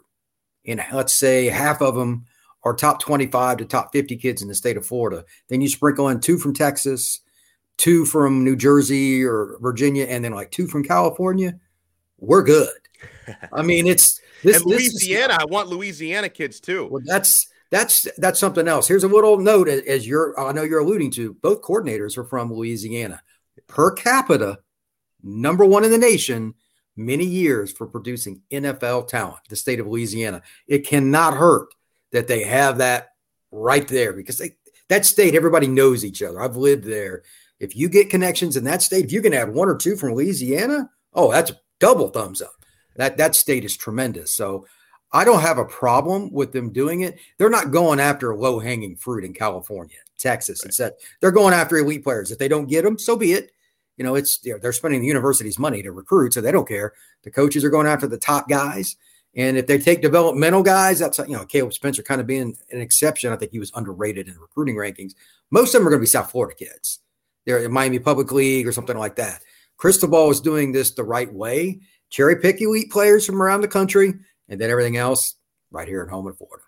and 0.67 0.83
let's 0.93 1.13
say 1.13 1.47
half 1.47 1.81
of 1.81 1.95
them 1.95 2.25
are 2.63 2.75
top 2.75 3.01
25 3.01 3.57
to 3.57 3.65
top 3.65 3.91
50 3.91 4.17
kids 4.17 4.43
in 4.43 4.47
the 4.47 4.55
state 4.55 4.77
of 4.77 4.85
Florida, 4.85 5.25
then 5.49 5.59
you 5.59 5.67
sprinkle 5.67 6.09
in 6.09 6.19
two 6.19 6.37
from 6.37 6.53
Texas, 6.53 7.21
two 7.77 8.05
from 8.05 8.43
New 8.43 8.55
Jersey 8.55 9.23
or 9.23 9.57
Virginia, 9.61 10.05
and 10.05 10.23
then 10.23 10.33
like 10.33 10.51
two 10.51 10.67
from 10.67 10.83
California, 10.83 11.59
we're 12.19 12.43
good. 12.43 12.69
I 13.51 13.63
mean, 13.63 13.87
it's 13.87 14.21
this 14.43 14.57
and 14.57 14.65
Louisiana. 14.65 15.29
This 15.29 15.37
is, 15.37 15.43
I 15.43 15.45
want 15.45 15.69
Louisiana 15.69 16.29
kids 16.29 16.59
too. 16.59 16.87
Well, 16.91 17.01
that's 17.03 17.47
that's 17.73 18.07
that's 18.19 18.39
something 18.39 18.67
else. 18.67 18.87
Here's 18.87 19.03
a 19.03 19.07
little 19.07 19.39
note 19.39 19.67
as 19.67 20.07
you're 20.07 20.39
I 20.39 20.51
know 20.51 20.61
you're 20.61 20.81
alluding 20.81 21.09
to. 21.11 21.33
Both 21.33 21.63
coordinators 21.63 22.19
are 22.19 22.23
from 22.23 22.53
Louisiana. 22.53 23.19
Per 23.65 23.91
capita, 23.93 24.59
number 25.23 25.65
one 25.65 25.83
in 25.83 25.89
the 25.89 25.97
nation, 25.97 26.53
many 26.95 27.25
years 27.25 27.71
for 27.71 27.87
producing 27.87 28.43
NFL 28.51 29.07
talent. 29.07 29.39
The 29.49 29.55
state 29.55 29.79
of 29.79 29.87
Louisiana. 29.87 30.43
It 30.67 30.85
cannot 30.85 31.33
hurt 31.33 31.73
that 32.11 32.27
they 32.27 32.43
have 32.43 32.77
that 32.77 33.07
right 33.49 33.87
there 33.87 34.13
because 34.13 34.37
they, 34.37 34.51
that 34.89 35.03
state 35.03 35.33
everybody 35.33 35.65
knows 35.65 36.05
each 36.05 36.21
other. 36.21 36.39
I've 36.39 36.55
lived 36.55 36.83
there. 36.83 37.23
If 37.59 37.75
you 37.75 37.89
get 37.89 38.11
connections 38.11 38.55
in 38.55 38.65
that 38.65 38.83
state, 38.83 39.05
if 39.05 39.11
you 39.11 39.23
can 39.23 39.33
add 39.33 39.51
one 39.51 39.67
or 39.67 39.77
two 39.77 39.95
from 39.95 40.13
Louisiana, 40.13 40.91
oh, 41.15 41.31
that's 41.31 41.53
double 41.79 42.09
thumbs 42.09 42.39
up. 42.39 42.53
That 42.97 43.17
that 43.17 43.33
state 43.33 43.65
is 43.65 43.75
tremendous. 43.75 44.31
So 44.31 44.67
I 45.13 45.23
don't 45.23 45.41
have 45.41 45.59
a 45.59 45.65
problem 45.65 46.31
with 46.33 46.51
them 46.51 46.71
doing 46.71 47.01
it. 47.01 47.19
They're 47.37 47.49
not 47.49 47.71
going 47.71 47.99
after 47.99 48.35
low 48.35 48.59
hanging 48.59 48.95
fruit 48.95 49.23
in 49.23 49.33
California, 49.33 49.97
Texas, 50.17 50.61
right. 50.63 50.69
etc. 50.69 50.93
They're 51.21 51.31
going 51.31 51.53
after 51.53 51.77
elite 51.77 52.03
players. 52.03 52.31
If 52.31 52.39
they 52.39 52.47
don't 52.47 52.67
get 52.67 52.83
them, 52.83 52.97
so 52.97 53.15
be 53.15 53.33
it. 53.33 53.51
You 53.97 54.03
know, 54.03 54.15
it's 54.15 54.39
you 54.43 54.53
know, 54.53 54.59
they're 54.59 54.73
spending 54.73 55.01
the 55.01 55.07
university's 55.07 55.59
money 55.59 55.83
to 55.83 55.91
recruit, 55.91 56.33
so 56.33 56.41
they 56.41 56.51
don't 56.51 56.67
care. 56.67 56.93
The 57.21 57.31
coaches 57.31 57.63
are 57.63 57.69
going 57.69 57.85
after 57.85 58.07
the 58.07 58.17
top 58.17 58.49
guys. 58.49 58.95
And 59.35 59.57
if 59.57 59.65
they 59.65 59.79
take 59.79 60.01
developmental 60.01 60.63
guys, 60.63 60.99
that's 60.99 61.19
you 61.19 61.37
know 61.37 61.45
Caleb 61.45 61.73
Spencer 61.73 62.01
kind 62.01 62.19
of 62.19 62.25
being 62.25 62.57
an 62.71 62.81
exception. 62.81 63.31
I 63.31 63.35
think 63.35 63.51
he 63.51 63.59
was 63.59 63.71
underrated 63.75 64.27
in 64.27 64.37
recruiting 64.39 64.75
rankings. 64.75 65.13
Most 65.51 65.75
of 65.75 65.79
them 65.79 65.87
are 65.87 65.91
going 65.91 65.99
to 65.99 66.03
be 66.03 66.07
South 66.07 66.31
Florida 66.31 66.55
kids. 66.55 66.99
They're 67.45 67.63
in 67.63 67.71
Miami 67.71 67.99
Public 67.99 68.31
League 68.31 68.67
or 68.67 68.71
something 68.71 68.97
like 68.97 69.15
that. 69.17 69.41
Cristobal 69.77 70.31
is 70.31 70.41
doing 70.41 70.71
this 70.71 70.91
the 70.91 71.03
right 71.03 71.31
way. 71.31 71.81
Cherry 72.09 72.39
pick 72.39 72.61
elite 72.61 72.91
players 72.91 73.25
from 73.25 73.41
around 73.41 73.61
the 73.61 73.67
country 73.67 74.13
and 74.49 74.59
then 74.59 74.69
everything 74.69 74.97
else 74.97 75.35
right 75.71 75.87
here 75.87 76.01
at 76.01 76.09
home 76.09 76.27
in 76.27 76.33
Florida. 76.33 76.63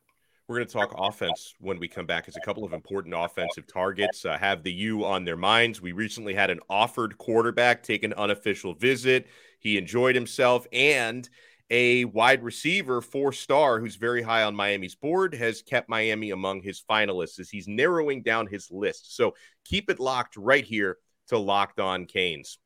We're 0.48 0.57
going 0.57 0.68
to 0.68 0.74
talk 0.74 0.94
offense 0.95 1.56
when 1.60 1.80
we 1.80 1.88
come 1.88 2.06
back. 2.06 2.27
As 2.27 2.38
a 2.38 2.42
couple 2.42 2.63
of 2.63 2.74
important 2.74 3.16
offensive 3.18 3.66
targets 3.66 4.25
uh, 4.25 4.38
have 4.38 4.62
the 4.62 4.72
U 4.72 5.04
on 5.04 5.25
their 5.25 5.38
minds. 5.38 5.81
We 5.81 5.92
recently 5.92 6.36
had 6.36 6.51
an 6.51 6.60
offered 6.69 7.18
quarterback 7.18 7.81
take 7.81 8.04
an 8.04 8.13
unofficial 8.13 8.75
visit. 8.75 9.25
He 9.60 9.75
enjoyed 9.75 10.13
himself, 10.13 10.67
and 10.72 11.27
a 11.72 12.05
wide 12.05 12.44
receiver, 12.44 13.01
four 13.01 13.34
star, 13.34 13.79
who's 13.79 13.96
very 13.96 14.22
high 14.22 14.44
on 14.44 14.55
Miami's 14.55 14.94
board, 14.94 15.34
has 15.34 15.63
kept 15.63 15.89
Miami 15.89 16.29
among 16.29 16.62
his 16.62 16.84
finalists 16.88 17.39
as 17.39 17.50
he's 17.50 17.67
narrowing 17.67 18.22
down 18.22 18.46
his 18.46 18.70
list. 18.70 19.15
So 19.15 19.34
keep 19.63 19.89
it 19.89 20.00
locked 20.00 20.38
right 20.38 20.63
here 20.63 20.98
to 21.29 21.39
Locked 21.39 21.79
On 21.79 22.05
Canes. 22.05 22.60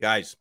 Guys, 0.00 0.34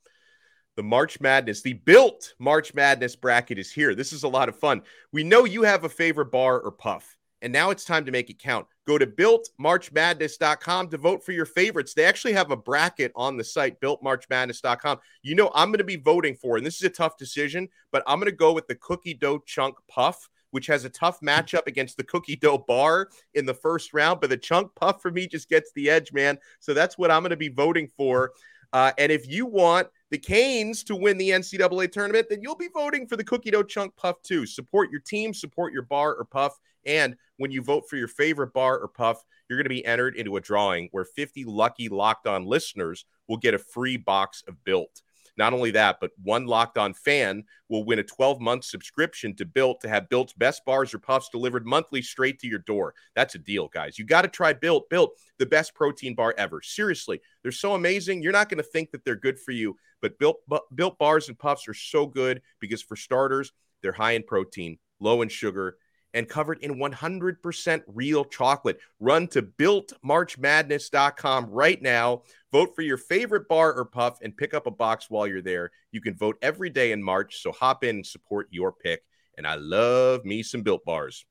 the 0.80 0.84
March 0.84 1.20
Madness, 1.20 1.62
the 1.62 1.74
built 1.74 2.36
March 2.40 2.74
Madness 2.74 3.14
bracket 3.14 3.60
is 3.60 3.70
here. 3.70 3.94
This 3.94 4.14
is 4.14 4.24
a 4.24 4.30
lot 4.30 4.48
of 4.48 4.56
fun. 4.56 4.82
We 5.12 5.26
know 5.26 5.44
you 5.44 5.64
have 5.64 5.84
a 5.84 5.90
favorite 5.90 6.32
bar 6.32 6.62
or 6.62 6.72
puff, 6.72 7.18
and 7.42 7.52
now 7.52 7.70
it's 7.70 7.84
time 7.84 8.06
to 8.06 8.14
make 8.14 8.30
it 8.30 8.40
count. 8.40 8.66
Go 8.88 8.98
to 8.98 9.06
builtmarchmadness.com 9.06 10.88
to 10.88 10.98
vote 10.98 11.26
for 11.26 11.34
your 11.34 11.46
favorites. 11.46 11.94
They 11.94 12.06
actually 12.06 12.32
have 12.32 12.52
a 12.52 12.56
bracket 12.56 13.12
on 13.14 13.36
the 13.36 13.44
site, 13.44 13.82
builtmarchmadness.com. 13.82 15.00
You 15.22 15.36
know, 15.36 15.52
I'm 15.54 15.68
going 15.68 15.80
to 15.80 15.84
be 15.84 15.98
voting 15.98 16.36
for, 16.36 16.56
and 16.56 16.66
this 16.66 16.78
is 16.78 16.84
a 16.84 16.90
tough 16.90 17.18
decision, 17.18 17.68
but 17.92 18.02
I'm 18.08 18.18
going 18.18 18.32
to 18.32 18.38
go 18.38 18.54
with 18.54 18.68
the 18.68 18.76
cookie 18.76 19.16
dough 19.16 19.40
chunk 19.40 19.76
puff 19.90 20.30
which 20.52 20.66
has 20.66 20.84
a 20.84 20.90
tough 20.90 21.20
matchup 21.20 21.68
against 21.68 21.96
the 21.96 22.04
cookie 22.04 22.36
dough 22.36 22.58
bar 22.58 23.08
in 23.36 23.46
the 23.46 23.54
first 23.54 23.94
round. 23.94 24.20
But 24.20 24.32
the 24.32 24.38
chunk 24.38 24.74
puff 24.74 25.00
for 25.00 25.12
me 25.12 25.28
just 25.28 25.48
gets 25.48 25.72
the 25.74 25.92
edge, 25.92 26.12
man. 26.12 26.40
So 26.60 26.74
that's 26.74 26.98
what 26.98 27.12
I'm 27.12 27.22
going 27.22 27.30
to 27.30 27.38
be 27.38 27.50
voting 27.50 27.88
for. 27.96 28.32
Uh, 28.74 28.92
and 28.98 29.12
if 29.12 29.28
you 29.28 29.46
want 29.46 29.90
the 30.12 30.18
Canes 30.18 30.84
to 30.86 30.96
win 30.96 31.18
the 31.18 31.30
NCAA 31.30 31.92
tournament, 31.92 32.28
then 32.30 32.42
you'll 32.42 32.56
be 32.56 32.70
voting 32.74 33.08
for 33.08 33.16
the 33.16 33.24
cookie 33.24 33.52
dough 33.52 33.64
chunk 33.64 33.96
puff 33.96 34.22
too. 34.24 34.46
Support 34.46 34.92
your 34.92 35.02
team, 35.02 35.34
support 35.34 35.74
your 35.74 35.84
bar 35.84 36.16
or 36.16 36.26
puff. 36.26 36.58
And 36.86 37.16
when 37.38 37.52
you 37.52 37.62
vote 37.62 37.90
for 37.90 37.98
your 37.98 38.08
favorite 38.08 38.54
bar 38.54 38.80
or 38.80 38.88
puff, 38.88 39.24
you're 39.48 39.58
going 39.58 39.66
to 39.66 39.70
be 39.70 39.86
entered 39.86 40.16
into 40.16 40.38
a 40.38 40.42
drawing 40.42 40.90
where 40.92 41.06
50 41.06 41.46
lucky 41.46 41.90
locked 41.90 42.28
on 42.28 42.46
listeners 42.46 43.06
will 43.28 43.38
get 43.38 43.54
a 43.54 43.60
free 43.60 43.98
box 43.98 44.44
of 44.48 44.64
built. 44.64 45.02
Not 45.38 45.54
only 45.54 45.72
that, 45.72 45.98
but 46.00 46.12
one 46.22 46.46
locked 46.46 46.78
on 46.78 46.94
fan 46.94 47.44
will 47.70 47.84
win 47.84 48.00
a 48.00 48.04
12 48.04 48.40
month 48.40 48.66
subscription 48.66 49.36
to 49.36 49.46
Built 49.46 49.82
to 49.82 49.90
have 49.90 50.10
Built's 50.10 50.34
best 50.34 50.66
bars 50.66 50.94
or 50.94 51.00
puffs 51.00 51.30
delivered 51.30 51.66
monthly 51.66 52.02
straight 52.02 52.40
to 52.40 52.48
your 52.48 52.60
door. 52.60 52.94
That's 53.16 53.36
a 53.36 53.40
deal, 53.40 53.68
guys. 53.68 53.98
You 53.98 54.06
got 54.06 54.24
to 54.24 54.28
try 54.28 54.54
Built. 54.54 54.90
Built, 54.90 55.18
the 55.38 55.46
best 55.46 55.74
protein 55.76 56.16
bar 56.16 56.34
ever. 56.38 56.62
Seriously, 56.62 57.22
they're 57.42 57.52
so 57.52 57.74
amazing. 57.74 58.22
You're 58.22 58.32
not 58.32 58.50
going 58.50 58.58
to 58.58 58.64
think 58.64 58.92
that 58.92 59.06
they're 59.06 59.16
good 59.16 59.40
for 59.40 59.52
you, 59.52 59.78
but 60.02 60.20
Built, 60.20 60.38
Built 60.74 60.98
bars 60.98 61.28
and 61.28 61.38
puffs 61.38 61.68
are 61.68 61.74
so 61.74 62.06
good 62.06 62.42
because, 62.60 62.82
for 62.82 62.96
starters, 62.96 63.52
they're 63.82 63.92
high 63.92 64.12
in 64.12 64.24
protein, 64.24 64.78
low 65.00 65.22
in 65.22 65.30
sugar, 65.30 65.78
and 66.14 66.28
covered 66.28 66.60
in 66.60 66.76
100% 66.76 67.84
real 67.88 68.26
chocolate. 68.26 68.80
Run 69.00 69.28
to 69.28 69.42
builtmarchmadness.com 69.42 71.46
right 71.48 71.82
now. 71.82 72.24
Vote 72.52 72.76
for 72.76 72.82
your 72.82 72.98
favorite 72.98 73.48
bar 73.48 73.74
or 73.74 73.86
puff 73.86 74.20
and 74.22 74.36
pick 74.36 74.54
up 74.54 74.68
a 74.68 74.72
box 74.72 75.10
while 75.10 75.28
you're 75.28 75.42
there. 75.42 75.72
You 75.92 76.02
can 76.02 76.16
vote 76.16 76.38
every 76.42 76.70
day 76.70 76.92
in 76.92 77.04
March, 77.04 77.42
so 77.42 77.52
hop 77.52 77.84
in 77.84 77.98
and 77.98 78.06
support 78.06 78.48
your 78.52 78.72
pick. 78.72 79.04
And 79.38 79.48
I 79.48 79.56
love 79.56 80.26
me 80.26 80.44
some 80.44 80.64
built 80.64 80.84
bars. 80.84 81.26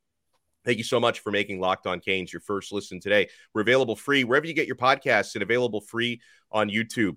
Thank 0.65 0.79
you 0.79 0.85
so 0.85 1.01
much 1.01 1.21
for 1.21 1.31
making 1.31 1.61
Locked 1.61 1.87
On 1.87 2.01
Canes 2.01 2.33
your 2.33 2.41
first 2.41 2.73
listen 2.73 3.01
today. 3.01 3.29
We're 3.55 3.63
available 3.63 3.97
free 3.97 4.25
wherever 4.25 4.47
you 4.47 4.55
get 4.55 4.67
your 4.67 4.77
podcasts 4.77 5.35
and 5.35 5.43
available 5.43 5.81
free 5.81 6.21
on 6.51 6.69
YouTube. 6.69 7.17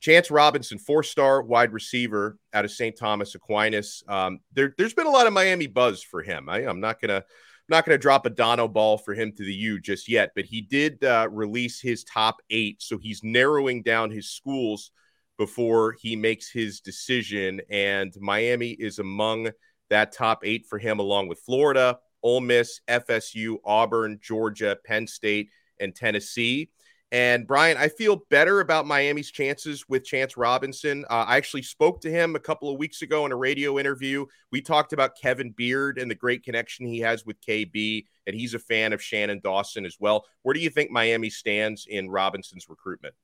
Chance 0.00 0.30
Robinson, 0.30 0.78
four 0.78 1.02
star 1.02 1.42
wide 1.42 1.72
receiver 1.72 2.38
out 2.52 2.64
of 2.64 2.70
St. 2.70 2.96
Thomas 2.96 3.34
Aquinas. 3.34 4.02
Um, 4.08 4.40
there, 4.52 4.74
has 4.78 4.94
been 4.94 5.06
a 5.06 5.10
lot 5.10 5.26
of 5.26 5.32
Miami 5.32 5.66
buzz 5.66 6.02
for 6.02 6.22
him. 6.22 6.48
I, 6.48 6.62
am 6.62 6.80
not 6.80 7.00
going 7.00 7.10
to. 7.10 7.24
Not 7.68 7.84
going 7.84 7.94
to 7.94 8.02
drop 8.02 8.26
a 8.26 8.30
Donno 8.30 8.66
ball 8.66 8.98
for 8.98 9.14
him 9.14 9.30
to 9.36 9.44
the 9.44 9.54
U 9.54 9.78
just 9.78 10.08
yet, 10.08 10.32
but 10.34 10.44
he 10.44 10.60
did 10.60 11.04
uh, 11.04 11.28
release 11.30 11.80
his 11.80 12.02
top 12.02 12.42
eight. 12.50 12.82
So 12.82 12.98
he's 12.98 13.22
narrowing 13.22 13.84
down 13.84 14.10
his 14.10 14.28
schools 14.28 14.90
before 15.38 15.96
he 16.00 16.16
makes 16.16 16.50
his 16.50 16.80
decision. 16.80 17.60
And 17.70 18.12
Miami 18.18 18.70
is 18.70 18.98
among 18.98 19.50
that 19.88 20.10
top 20.10 20.40
eight 20.44 20.66
for 20.66 20.78
him, 20.78 20.98
along 20.98 21.28
with 21.28 21.38
Florida, 21.40 21.98
Ole 22.24 22.40
Miss, 22.40 22.80
FSU, 22.88 23.58
Auburn, 23.64 24.18
Georgia, 24.20 24.76
Penn 24.84 25.06
State, 25.06 25.48
and 25.78 25.94
Tennessee. 25.94 26.70
And 27.12 27.44
Brian, 27.44 27.76
I 27.76 27.88
feel 27.88 28.24
better 28.30 28.60
about 28.60 28.86
Miami's 28.86 29.32
chances 29.32 29.84
with 29.88 30.04
Chance 30.04 30.36
Robinson. 30.36 31.04
Uh, 31.10 31.24
I 31.26 31.36
actually 31.36 31.62
spoke 31.62 32.00
to 32.02 32.10
him 32.10 32.36
a 32.36 32.40
couple 32.40 32.70
of 32.70 32.78
weeks 32.78 33.02
ago 33.02 33.26
in 33.26 33.32
a 33.32 33.36
radio 33.36 33.80
interview. 33.80 34.26
We 34.52 34.62
talked 34.62 34.92
about 34.92 35.16
Kevin 35.20 35.50
Beard 35.50 35.98
and 35.98 36.08
the 36.08 36.14
great 36.14 36.44
connection 36.44 36.86
he 36.86 37.00
has 37.00 37.26
with 37.26 37.40
KB, 37.40 38.04
and 38.28 38.36
he's 38.36 38.54
a 38.54 38.60
fan 38.60 38.92
of 38.92 39.02
Shannon 39.02 39.40
Dawson 39.42 39.84
as 39.84 39.96
well. 39.98 40.24
Where 40.42 40.54
do 40.54 40.60
you 40.60 40.70
think 40.70 40.92
Miami 40.92 41.30
stands 41.30 41.86
in 41.88 42.08
Robinson's 42.08 42.68
recruitment? 42.68 43.14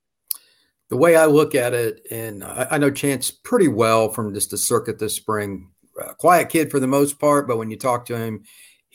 The 0.88 0.96
way 0.96 1.14
I 1.14 1.26
look 1.26 1.54
at 1.54 1.72
it, 1.72 2.00
and 2.10 2.42
I, 2.42 2.66
I 2.72 2.78
know 2.78 2.90
Chance 2.90 3.30
pretty 3.30 3.68
well 3.68 4.08
from 4.08 4.34
just 4.34 4.50
the 4.50 4.58
circuit 4.58 4.98
this 4.98 5.14
spring. 5.14 5.70
Uh, 6.00 6.12
quiet 6.14 6.48
kid 6.48 6.72
for 6.72 6.80
the 6.80 6.86
most 6.88 7.20
part, 7.20 7.46
but 7.46 7.56
when 7.56 7.70
you 7.70 7.76
talk 7.76 8.06
to 8.06 8.18
him, 8.18 8.42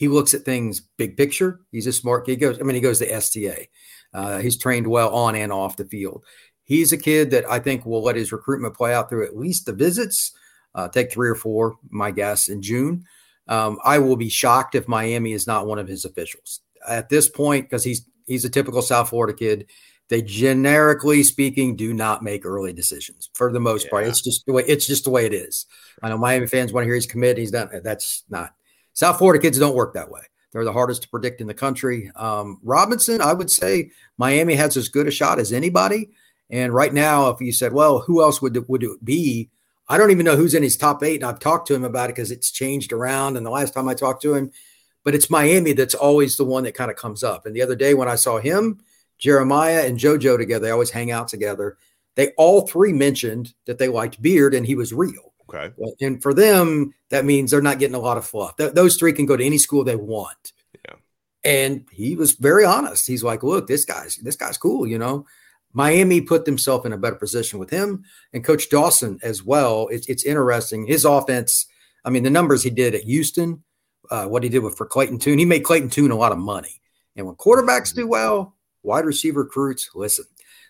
he 0.01 0.07
looks 0.07 0.33
at 0.33 0.41
things 0.41 0.81
big 0.97 1.15
picture. 1.15 1.59
He's 1.71 1.85
a 1.85 1.93
smart 1.93 2.25
kid. 2.25 2.31
He 2.31 2.37
goes, 2.37 2.59
I 2.59 2.63
mean, 2.63 2.73
he 2.73 2.81
goes 2.81 2.97
to 2.97 3.05
STA. 3.05 3.69
Uh, 4.11 4.39
he's 4.39 4.57
trained 4.57 4.87
well 4.87 5.13
on 5.13 5.35
and 5.35 5.51
off 5.51 5.77
the 5.77 5.85
field. 5.85 6.25
He's 6.63 6.91
a 6.91 6.97
kid 6.97 7.29
that 7.29 7.47
I 7.47 7.59
think 7.59 7.85
will 7.85 8.01
let 8.01 8.15
his 8.15 8.31
recruitment 8.31 8.75
play 8.75 8.95
out 8.95 9.09
through 9.09 9.27
at 9.27 9.37
least 9.37 9.67
the 9.67 9.73
visits, 9.73 10.31
uh, 10.73 10.87
take 10.87 11.11
three 11.11 11.29
or 11.29 11.35
four, 11.35 11.75
my 11.91 12.09
guess, 12.09 12.49
in 12.49 12.63
June. 12.63 13.03
Um, 13.47 13.77
I 13.85 13.99
will 13.99 14.15
be 14.15 14.27
shocked 14.27 14.73
if 14.73 14.87
Miami 14.87 15.33
is 15.33 15.45
not 15.45 15.67
one 15.67 15.77
of 15.77 15.87
his 15.87 16.03
officials 16.03 16.61
at 16.89 17.09
this 17.09 17.29
point 17.29 17.69
because 17.69 17.83
he's 17.83 18.03
he's 18.25 18.43
a 18.43 18.49
typical 18.49 18.81
South 18.81 19.09
Florida 19.09 19.37
kid. 19.37 19.69
They 20.09 20.23
generically 20.23 21.21
speaking 21.21 21.75
do 21.75 21.93
not 21.93 22.23
make 22.23 22.43
early 22.43 22.73
decisions 22.73 23.29
for 23.35 23.53
the 23.53 23.59
most 23.59 23.83
yeah. 23.83 23.89
part. 23.91 24.07
It's 24.07 24.21
just 24.21 24.47
the 24.47 24.53
way 24.53 24.63
it's 24.63 24.87
just 24.87 25.03
the 25.03 25.11
way 25.11 25.27
it 25.27 25.33
is. 25.35 25.67
I 26.01 26.09
know 26.09 26.17
Miami 26.17 26.47
fans 26.47 26.73
want 26.73 26.85
to 26.85 26.87
hear 26.87 26.95
he's 26.95 27.05
committed. 27.05 27.37
He's 27.37 27.51
done. 27.51 27.69
That's 27.83 28.23
not 28.27 28.55
South 29.01 29.17
Florida 29.17 29.41
kids 29.41 29.57
don't 29.57 29.73
work 29.73 29.95
that 29.95 30.11
way. 30.11 30.21
They're 30.51 30.63
the 30.63 30.71
hardest 30.71 31.01
to 31.01 31.09
predict 31.09 31.41
in 31.41 31.47
the 31.47 31.55
country. 31.55 32.11
Um, 32.15 32.59
Robinson, 32.61 33.19
I 33.19 33.33
would 33.33 33.49
say 33.49 33.89
Miami 34.19 34.53
has 34.53 34.77
as 34.77 34.89
good 34.89 35.07
a 35.07 35.11
shot 35.11 35.39
as 35.39 35.51
anybody. 35.51 36.11
And 36.51 36.71
right 36.71 36.93
now, 36.93 37.29
if 37.29 37.41
you 37.41 37.51
said, 37.51 37.73
well, 37.73 38.01
who 38.01 38.21
else 38.21 38.43
would, 38.43 38.69
would 38.69 38.83
it 38.83 39.03
be? 39.03 39.49
I 39.89 39.97
don't 39.97 40.11
even 40.11 40.23
know 40.23 40.35
who's 40.35 40.53
in 40.53 40.61
his 40.61 40.77
top 40.77 41.01
eight. 41.01 41.15
And 41.15 41.23
I've 41.23 41.39
talked 41.39 41.67
to 41.69 41.73
him 41.73 41.83
about 41.83 42.11
it 42.11 42.15
because 42.15 42.29
it's 42.29 42.51
changed 42.51 42.93
around. 42.93 43.37
And 43.37 43.43
the 43.43 43.49
last 43.49 43.73
time 43.73 43.89
I 43.89 43.95
talked 43.95 44.21
to 44.21 44.35
him, 44.35 44.51
but 45.03 45.15
it's 45.15 45.31
Miami 45.31 45.73
that's 45.73 45.95
always 45.95 46.37
the 46.37 46.45
one 46.45 46.63
that 46.65 46.75
kind 46.75 46.91
of 46.91 46.95
comes 46.95 47.23
up. 47.23 47.47
And 47.47 47.55
the 47.55 47.63
other 47.63 47.75
day 47.75 47.95
when 47.95 48.07
I 48.07 48.13
saw 48.13 48.37
him, 48.37 48.81
Jeremiah 49.17 49.87
and 49.87 49.97
JoJo 49.97 50.37
together, 50.37 50.63
they 50.63 50.71
always 50.71 50.91
hang 50.91 51.09
out 51.09 51.27
together. 51.27 51.79
They 52.13 52.33
all 52.37 52.67
three 52.67 52.93
mentioned 52.93 53.55
that 53.65 53.79
they 53.79 53.87
liked 53.87 54.21
Beard 54.21 54.53
and 54.53 54.63
he 54.63 54.75
was 54.75 54.93
real. 54.93 55.30
Okay. 55.53 55.73
And 56.01 56.21
for 56.21 56.33
them, 56.33 56.93
that 57.09 57.25
means 57.25 57.51
they're 57.51 57.61
not 57.61 57.79
getting 57.79 57.95
a 57.95 57.99
lot 57.99 58.17
of 58.17 58.25
fluff. 58.25 58.55
Th- 58.57 58.73
those 58.73 58.95
three 58.95 59.13
can 59.13 59.25
go 59.25 59.35
to 59.35 59.45
any 59.45 59.57
school 59.57 59.83
they 59.83 59.95
want. 59.95 60.53
Yeah. 60.85 60.95
And 61.43 61.85
he 61.91 62.15
was 62.15 62.33
very 62.33 62.65
honest. 62.65 63.07
He's 63.07 63.23
like, 63.23 63.43
look, 63.43 63.67
this 63.67 63.85
guy's 63.85 64.17
this 64.17 64.35
guy's 64.35 64.57
cool, 64.57 64.87
you 64.87 64.97
know. 64.97 65.25
Miami 65.73 66.21
put 66.21 66.45
themselves 66.45 66.85
in 66.85 66.93
a 66.93 66.97
better 66.97 67.15
position 67.15 67.59
with 67.59 67.69
him 67.69 68.03
and 68.33 68.43
Coach 68.43 68.69
Dawson 68.69 69.19
as 69.23 69.43
well. 69.43 69.87
It's, 69.89 70.07
it's 70.07 70.25
interesting. 70.25 70.85
His 70.85 71.05
offense, 71.05 71.65
I 72.03 72.09
mean, 72.09 72.23
the 72.23 72.29
numbers 72.29 72.63
he 72.63 72.69
did 72.69 72.93
at 72.93 73.03
Houston, 73.03 73.63
uh, 74.09 74.25
what 74.25 74.43
he 74.43 74.49
did 74.49 74.59
with 74.59 74.75
for 74.75 74.85
Clayton 74.85 75.19
Tune, 75.19 75.39
he 75.39 75.45
made 75.45 75.63
Clayton 75.63 75.89
Tune 75.89 76.11
a 76.11 76.17
lot 76.17 76.33
of 76.33 76.37
money. 76.37 76.81
And 77.15 77.25
when 77.25 77.35
quarterbacks 77.35 77.93
do 77.93 78.07
well, 78.07 78.55
wide 78.83 79.05
receiver 79.05 79.43
recruits 79.43 79.89
listen. 79.95 80.25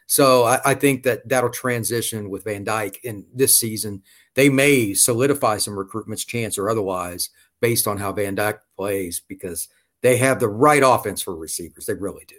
So 0.07 0.43
I, 0.43 0.59
I, 0.65 0.73
think 0.73 1.03
that 1.03 1.27
that'll 1.27 1.49
transition 1.49 2.29
with 2.29 2.43
Van 2.43 2.65
Dyke 2.65 2.99
in 3.03 3.25
this 3.33 3.55
season. 3.55 4.03
They 4.35 4.49
may 4.49 4.93
solidify 4.93 5.57
some 5.57 5.77
recruitment's 5.77 6.25
chance 6.25 6.57
or 6.57 6.69
otherwise 6.69 7.29
based 7.61 7.87
on 7.87 7.97
how 7.97 8.11
Van 8.13 8.35
Dyke 8.35 8.61
plays 8.77 9.21
because 9.27 9.67
they 10.01 10.17
have 10.17 10.39
the 10.39 10.49
right 10.49 10.81
offense 10.83 11.21
for 11.21 11.35
receivers. 11.35 11.85
They 11.85 11.93
really 11.93 12.25
do. 12.27 12.35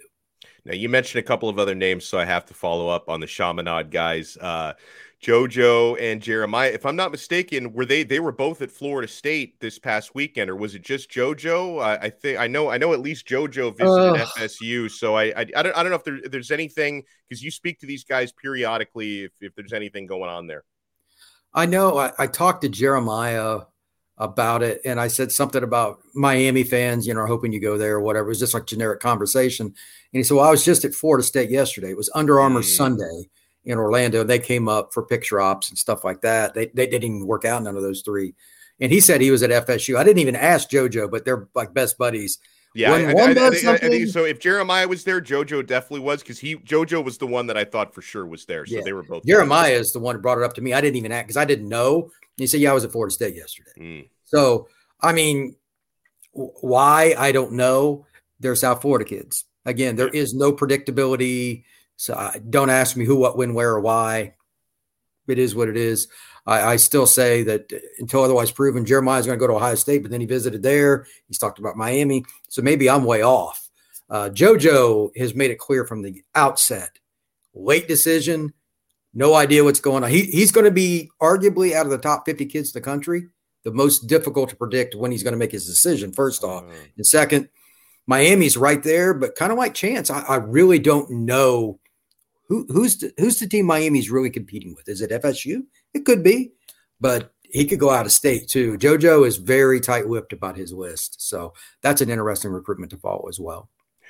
Now 0.65 0.73
you 0.73 0.89
mentioned 0.89 1.19
a 1.19 1.27
couple 1.27 1.49
of 1.49 1.59
other 1.59 1.75
names, 1.75 2.05
so 2.05 2.17
I 2.17 2.25
have 2.25 2.45
to 2.45 2.53
follow 2.53 2.87
up 2.87 3.09
on 3.09 3.19
the 3.19 3.27
Chaminade 3.27 3.91
guys. 3.91 4.37
Uh, 4.37 4.73
JoJo 5.21 5.97
and 6.01 6.21
Jeremiah. 6.21 6.69
If 6.69 6.85
I'm 6.85 6.97
not 6.97 7.11
mistaken, 7.11 7.71
were 7.71 7.85
they 7.85 8.03
they 8.03 8.19
were 8.19 8.33
both 8.33 8.61
at 8.61 8.71
Florida 8.71 9.07
State 9.07 9.59
this 9.61 9.79
past 9.79 10.13
weekend, 10.13 10.49
or 10.49 10.55
was 10.55 10.75
it 10.75 10.81
just 10.81 11.09
JoJo? 11.09 11.81
I, 11.81 11.95
I 11.95 12.09
think 12.09 12.39
I 12.39 12.47
know 12.47 12.69
I 12.69 12.77
know 12.77 12.93
at 12.93 12.99
least 12.99 13.25
JoJo 13.27 13.77
visited 13.77 14.21
uh, 14.21 14.25
FSU. 14.37 14.91
So 14.91 15.15
I, 15.15 15.25
I 15.25 15.45
I, 15.55 15.63
don't 15.63 15.77
I 15.77 15.83
don't 15.83 15.89
know 15.89 15.95
if, 15.95 16.03
there, 16.03 16.17
if 16.17 16.31
there's 16.31 16.51
anything 16.51 17.03
because 17.27 17.41
you 17.41 17.51
speak 17.51 17.79
to 17.79 17.85
these 17.85 18.03
guys 18.03 18.33
periodically. 18.33 19.23
If 19.23 19.31
if 19.39 19.55
there's 19.55 19.73
anything 19.73 20.07
going 20.07 20.29
on 20.29 20.45
there, 20.45 20.65
I 21.53 21.65
know 21.65 21.97
I, 21.97 22.11
I 22.17 22.27
talked 22.27 22.61
to 22.63 22.69
Jeremiah 22.69 23.61
about 24.17 24.63
it, 24.63 24.81
and 24.85 24.99
I 24.99 25.07
said 25.07 25.31
something 25.31 25.63
about 25.63 25.99
Miami 26.13 26.63
fans, 26.63 27.07
you 27.07 27.13
know, 27.13 27.25
hoping 27.25 27.51
you 27.51 27.59
go 27.59 27.77
there 27.77 27.95
or 27.95 28.01
whatever. 28.01 28.27
It 28.27 28.29
was 28.29 28.39
just 28.39 28.53
like 28.53 28.65
generic 28.65 28.99
conversation, 28.99 29.67
and 29.67 29.73
he 30.11 30.23
said, 30.23 30.35
"Well, 30.35 30.47
I 30.47 30.51
was 30.51 30.65
just 30.65 30.85
at 30.85 30.93
Florida 30.93 31.23
State 31.23 31.49
yesterday. 31.49 31.91
It 31.91 31.97
was 31.97 32.11
Under 32.13 32.39
Armour 32.39 32.61
mm. 32.61 32.77
Sunday." 32.77 33.29
in 33.65 33.77
Orlando. 33.77 34.23
They 34.23 34.39
came 34.39 34.67
up 34.67 34.93
for 34.93 35.03
picture 35.03 35.39
ops 35.39 35.69
and 35.69 35.77
stuff 35.77 36.03
like 36.03 36.21
that. 36.21 36.53
They, 36.53 36.67
they 36.67 36.85
didn't 36.85 37.03
even 37.03 37.27
work 37.27 37.45
out 37.45 37.63
none 37.63 37.75
of 37.75 37.81
those 37.81 38.01
three. 38.01 38.35
And 38.79 38.91
he 38.91 38.99
said 38.99 39.21
he 39.21 39.31
was 39.31 39.43
at 39.43 39.67
FSU. 39.67 39.97
I 39.97 40.03
didn't 40.03 40.19
even 40.19 40.35
ask 40.35 40.69
JoJo, 40.69 41.09
but 41.09 41.25
they're 41.25 41.47
like 41.55 41.73
best 41.73 41.97
buddies. 41.97 42.39
Yeah, 42.75 42.91
I, 42.91 42.95
I, 42.95 43.01
I, 43.01 43.33
think, 43.51 43.65
I, 43.65 43.77
think, 43.77 44.09
so. 44.09 44.25
If 44.25 44.39
Jeremiah 44.39 44.87
was 44.87 45.03
there, 45.03 45.21
JoJo 45.21 45.67
definitely 45.67 45.99
was 45.99 46.21
because 46.21 46.39
he 46.39 46.55
JoJo 46.55 47.03
was 47.03 47.19
the 47.19 47.27
one 47.27 47.45
that 47.47 47.57
I 47.57 47.65
thought 47.65 47.93
for 47.93 48.01
sure 48.01 48.25
was 48.25 48.45
there. 48.45 48.65
So 48.65 48.75
yeah. 48.75 48.81
they 48.83 48.93
were 48.93 49.03
both. 49.03 49.25
Jeremiah 49.25 49.71
there. 49.71 49.79
is 49.79 49.93
the 49.93 49.99
one 49.99 50.15
who 50.15 50.21
brought 50.21 50.39
it 50.39 50.43
up 50.43 50.53
to 50.55 50.61
me. 50.61 50.73
I 50.73 50.81
didn't 50.81 50.95
even 50.95 51.11
act 51.11 51.27
because 51.27 51.37
I 51.37 51.45
didn't 51.45 51.69
know. 51.69 52.09
He 52.37 52.47
said, 52.47 52.61
"Yeah, 52.61 52.71
I 52.71 52.73
was 52.73 52.83
at 52.83 52.91
Florida 52.91 53.13
State 53.13 53.35
yesterday." 53.35 53.71
Mm. 53.79 54.09
So 54.23 54.67
I 55.01 55.13
mean, 55.13 55.55
why 56.31 57.13
I 57.17 57.31
don't 57.31 57.53
know. 57.53 58.07
They're 58.39 58.55
South 58.55 58.81
Florida 58.81 59.05
kids. 59.05 59.45
Again, 59.65 59.95
there 59.95 60.09
is 60.09 60.33
no 60.33 60.51
predictability. 60.51 61.63
So 61.95 62.13
uh, 62.13 62.33
don't 62.49 62.69
ask 62.69 62.97
me 62.97 63.05
who, 63.05 63.15
what, 63.15 63.37
when, 63.37 63.53
where, 63.53 63.71
or 63.71 63.79
why. 63.79 64.33
It 65.27 65.39
is 65.39 65.55
what 65.55 65.69
it 65.69 65.77
is. 65.77 66.07
I, 66.45 66.73
I 66.73 66.75
still 66.75 67.05
say 67.05 67.43
that 67.43 67.71
until 67.99 68.23
otherwise 68.23 68.51
proven, 68.51 68.85
Jeremiah 68.85 69.19
is 69.19 69.25
going 69.25 69.37
to 69.37 69.39
go 69.39 69.47
to 69.47 69.57
Ohio 69.57 69.75
State, 69.75 70.01
but 70.01 70.11
then 70.11 70.21
he 70.21 70.27
visited 70.27 70.63
there. 70.63 71.07
He's 71.27 71.37
talked 71.37 71.59
about 71.59 71.77
Miami. 71.77 72.25
So 72.49 72.61
maybe 72.61 72.89
I'm 72.89 73.05
way 73.05 73.23
off. 73.23 73.69
Uh, 74.09 74.29
JoJo 74.29 75.15
has 75.17 75.33
made 75.33 75.51
it 75.51 75.57
clear 75.57 75.85
from 75.85 76.01
the 76.01 76.21
outset 76.35 76.99
late 77.53 77.87
decision, 77.87 78.53
no 79.13 79.35
idea 79.35 79.63
what's 79.63 79.79
going 79.79 80.03
on. 80.03 80.09
He, 80.09 80.23
he's 80.23 80.51
going 80.51 80.65
to 80.65 80.71
be 80.71 81.09
arguably 81.21 81.73
out 81.73 81.85
of 81.85 81.91
the 81.91 81.97
top 81.97 82.25
50 82.25 82.45
kids 82.47 82.69
in 82.69 82.79
the 82.79 82.83
country, 82.83 83.27
the 83.63 83.71
most 83.71 84.07
difficult 84.07 84.49
to 84.49 84.55
predict 84.55 84.95
when 84.95 85.11
he's 85.11 85.23
going 85.23 85.33
to 85.33 85.37
make 85.37 85.51
his 85.51 85.65
decision, 85.65 86.11
first 86.11 86.43
off. 86.43 86.63
Uh, 86.63 86.73
and 86.97 87.05
second, 87.05 87.49
Miami's 88.07 88.57
right 88.57 88.83
there, 88.83 89.13
but 89.13 89.35
kind 89.35 89.51
of 89.51 89.57
like 89.57 89.73
Chance, 89.73 90.09
I, 90.09 90.21
I 90.21 90.35
really 90.37 90.79
don't 90.79 91.09
know 91.09 91.79
who, 92.47 92.65
who's 92.69 92.97
the, 92.97 93.13
who's 93.17 93.39
the 93.39 93.47
team 93.47 93.65
Miami's 93.65 94.11
really 94.11 94.29
competing 94.29 94.75
with? 94.75 94.89
Is 94.89 95.01
it 95.01 95.11
FSU? 95.11 95.63
It 95.93 96.05
could 96.05 96.23
be, 96.23 96.53
but 96.99 97.33
he 97.43 97.65
could 97.65 97.79
go 97.79 97.91
out 97.91 98.05
of 98.05 98.11
state 98.11 98.47
too. 98.47 98.77
JoJo 98.77 99.27
is 99.27 99.37
very 99.37 99.79
tight 99.79 100.07
whipped 100.07 100.33
about 100.33 100.57
his 100.57 100.73
list, 100.73 101.21
so 101.21 101.53
that's 101.81 102.01
an 102.01 102.09
interesting 102.09 102.51
recruitment 102.51 102.91
to 102.91 102.97
follow 102.97 103.27
as 103.29 103.39
well. 103.39 103.69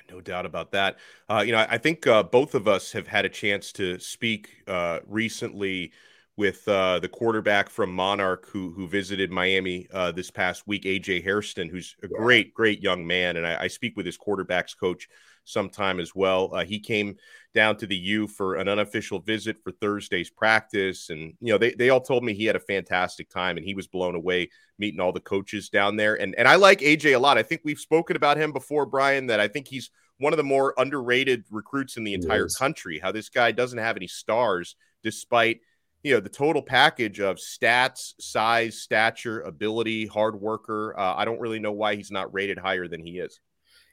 No 0.09 0.21
doubt 0.21 0.45
about 0.45 0.71
that. 0.71 0.97
Uh, 1.29 1.43
you 1.45 1.53
know, 1.53 1.65
I 1.69 1.77
think 1.77 2.05
uh, 2.07 2.23
both 2.23 2.55
of 2.55 2.67
us 2.67 2.91
have 2.91 3.07
had 3.07 3.25
a 3.25 3.29
chance 3.29 3.71
to 3.73 3.99
speak 3.99 4.49
uh, 4.67 4.99
recently 5.07 5.91
with 6.35 6.67
uh, 6.67 6.99
the 6.99 7.09
quarterback 7.09 7.69
from 7.69 7.93
Monarch 7.93 8.47
who 8.49 8.71
who 8.71 8.87
visited 8.87 9.31
Miami 9.31 9.87
uh, 9.93 10.11
this 10.11 10.31
past 10.31 10.67
week, 10.67 10.83
AJ 10.83 11.23
Hairston, 11.23 11.69
who's 11.69 11.95
a 12.01 12.07
great, 12.07 12.53
great 12.53 12.81
young 12.81 13.05
man, 13.05 13.37
and 13.37 13.45
I, 13.45 13.63
I 13.63 13.67
speak 13.67 13.95
with 13.95 14.05
his 14.05 14.17
quarterbacks 14.17 14.77
coach 14.77 15.07
sometime 15.43 15.99
as 15.99 16.15
well. 16.15 16.53
Uh, 16.53 16.63
he 16.63 16.79
came 16.79 17.17
down 17.53 17.77
to 17.77 17.85
the 17.85 17.95
U 17.95 18.27
for 18.27 18.55
an 18.55 18.67
unofficial 18.67 19.19
visit 19.19 19.57
for 19.63 19.71
Thursday's 19.71 20.29
practice, 20.29 21.09
and 21.09 21.33
you 21.39 21.53
know 21.53 21.57
they 21.57 21.71
they 21.73 21.89
all 21.89 22.01
told 22.01 22.23
me 22.23 22.33
he 22.33 22.45
had 22.45 22.55
a 22.55 22.59
fantastic 22.61 23.29
time 23.29 23.57
and 23.57 23.65
he 23.65 23.75
was 23.75 23.87
blown 23.87 24.15
away 24.15 24.49
meeting 24.79 24.99
all 24.99 25.11
the 25.11 25.19
coaches 25.19 25.69
down 25.69 25.95
there. 25.95 26.19
And 26.19 26.33
and 26.35 26.47
I 26.47 26.55
like 26.55 26.79
AJ 26.79 27.15
a 27.15 27.19
lot. 27.19 27.37
I 27.37 27.43
think 27.43 27.61
we've 27.63 27.79
spoken 27.79 28.15
about 28.15 28.37
him 28.37 28.51
before, 28.51 28.85
Brian. 28.85 29.27
That 29.27 29.39
I 29.39 29.47
think 29.47 29.67
he's 29.67 29.91
one 30.17 30.33
of 30.33 30.37
the 30.37 30.43
more 30.43 30.73
underrated 30.77 31.45
recruits 31.51 31.97
in 31.97 32.03
the 32.03 32.13
entire 32.13 32.47
country. 32.57 32.99
How 32.99 33.11
this 33.11 33.29
guy 33.29 33.51
doesn't 33.51 33.79
have 33.79 33.97
any 33.97 34.07
stars 34.07 34.75
despite 35.03 35.59
you 36.03 36.13
know 36.13 36.19
the 36.19 36.29
total 36.29 36.61
package 36.61 37.19
of 37.19 37.37
stats, 37.37 38.13
size, 38.19 38.81
stature, 38.81 39.41
ability, 39.41 40.05
hard 40.05 40.39
worker. 40.39 40.93
Uh, 40.97 41.15
I 41.15 41.25
don't 41.25 41.39
really 41.39 41.59
know 41.59 41.71
why 41.71 41.95
he's 41.95 42.11
not 42.11 42.33
rated 42.33 42.57
higher 42.57 42.87
than 42.87 43.03
he 43.03 43.19
is. 43.19 43.39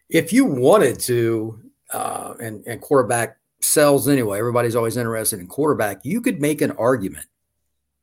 If 0.09 0.33
you 0.33 0.45
wanted 0.45 0.99
to, 1.01 1.61
uh, 1.93 2.35
and 2.41 2.65
and 2.67 2.81
quarterback 2.81 3.37
sells 3.61 4.09
anyway. 4.09 4.39
Everybody's 4.39 4.77
always 4.77 4.97
interested 4.97 5.39
in 5.39 5.47
quarterback. 5.47 6.01
You 6.03 6.21
could 6.21 6.41
make 6.41 6.61
an 6.61 6.73
argument 6.73 7.27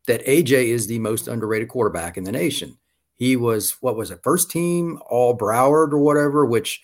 that 0.07 0.25
AJ 0.25 0.69
is 0.69 0.87
the 0.87 0.99
most 0.99 1.27
underrated 1.27 1.67
quarterback 1.67 2.15
in 2.15 2.23
the 2.23 2.31
nation. 2.31 2.77
He 3.15 3.35
was 3.35 3.71
what 3.81 3.97
was 3.97 4.09
it, 4.11 4.19
first 4.23 4.49
team 4.49 4.99
All 5.09 5.37
Broward 5.37 5.91
or 5.91 5.99
whatever. 5.99 6.45
Which, 6.45 6.81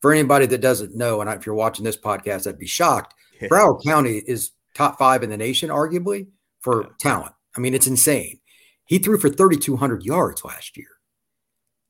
for 0.00 0.12
anybody 0.12 0.46
that 0.46 0.60
doesn't 0.60 0.94
know, 0.94 1.20
and 1.20 1.28
if 1.30 1.46
you're 1.46 1.54
watching 1.56 1.84
this 1.84 1.96
podcast, 1.96 2.46
I'd 2.46 2.58
be 2.58 2.66
shocked. 2.66 3.14
Broward 3.42 3.82
County 3.82 4.22
is 4.24 4.52
top 4.74 4.98
five 4.98 5.24
in 5.24 5.30
the 5.30 5.36
nation, 5.36 5.70
arguably 5.70 6.28
for 6.60 6.82
yeah. 6.82 6.88
talent. 6.98 7.32
I 7.56 7.60
mean, 7.60 7.74
it's 7.74 7.86
insane. 7.86 8.38
He 8.84 8.98
threw 8.98 9.18
for 9.18 9.28
3,200 9.28 10.04
yards 10.04 10.44
last 10.44 10.76
year 10.76 10.88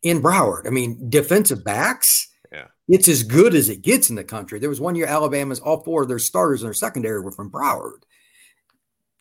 in 0.03 0.23
Broward. 0.23 0.67
I 0.67 0.71
mean, 0.71 1.09
defensive 1.09 1.65
backs, 1.65 2.29
yeah. 2.53 2.67
it's 2.89 3.09
as 3.09 3.23
good 3.23 3.55
as 3.55 3.69
it 3.69 3.83
gets 3.83 4.11
in 4.11 4.17
the 4.17 4.25
country. 4.25 4.59
There 4.59 4.69
was 4.69 4.81
one 4.81 4.95
year 4.95 5.07
Alabama's 5.07 5.61
all 5.61 5.83
four 5.83 6.03
of 6.03 6.09
their 6.09 6.19
starters 6.19 6.63
in 6.63 6.67
their 6.67 6.75
secondary 6.75 7.21
were 7.21 7.33
from 7.33 7.51
Broward. 7.51 8.03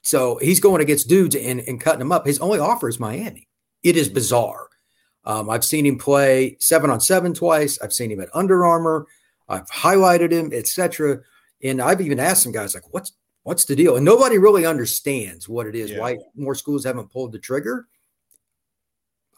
So 0.01 0.37
he's 0.37 0.59
going 0.59 0.81
against 0.81 1.09
dudes 1.09 1.35
and, 1.35 1.59
and 1.61 1.79
cutting 1.79 1.99
them 1.99 2.11
up. 2.11 2.25
His 2.25 2.39
only 2.39 2.59
offer 2.59 2.87
is 2.87 2.99
Miami. 2.99 3.47
It 3.83 3.97
is 3.97 4.09
bizarre. 4.09 4.67
Um, 5.25 5.49
I've 5.49 5.65
seen 5.65 5.85
him 5.85 5.97
play 5.97 6.57
seven 6.59 6.89
on 6.89 7.01
seven 7.01 7.33
twice. 7.33 7.79
I've 7.81 7.93
seen 7.93 8.11
him 8.11 8.21
at 8.21 8.29
Under 8.33 8.65
Armour. 8.65 9.05
I've 9.47 9.69
highlighted 9.69 10.31
him, 10.31 10.51
etc. 10.53 11.19
And 11.61 11.81
I've 11.81 12.01
even 12.01 12.19
asked 12.19 12.43
some 12.43 12.51
guys 12.51 12.73
like, 12.73 12.93
"What's 12.93 13.11
what's 13.49 13.65
the 13.65 13.75
deal? 13.75 13.95
And 13.95 14.05
nobody 14.05 14.37
really 14.37 14.67
understands 14.67 15.49
what 15.49 15.65
it 15.65 15.73
is, 15.73 15.89
yeah. 15.89 15.99
why 15.99 16.19
more 16.35 16.53
schools 16.53 16.85
haven't 16.85 17.09
pulled 17.09 17.31
the 17.31 17.39
trigger. 17.39 17.87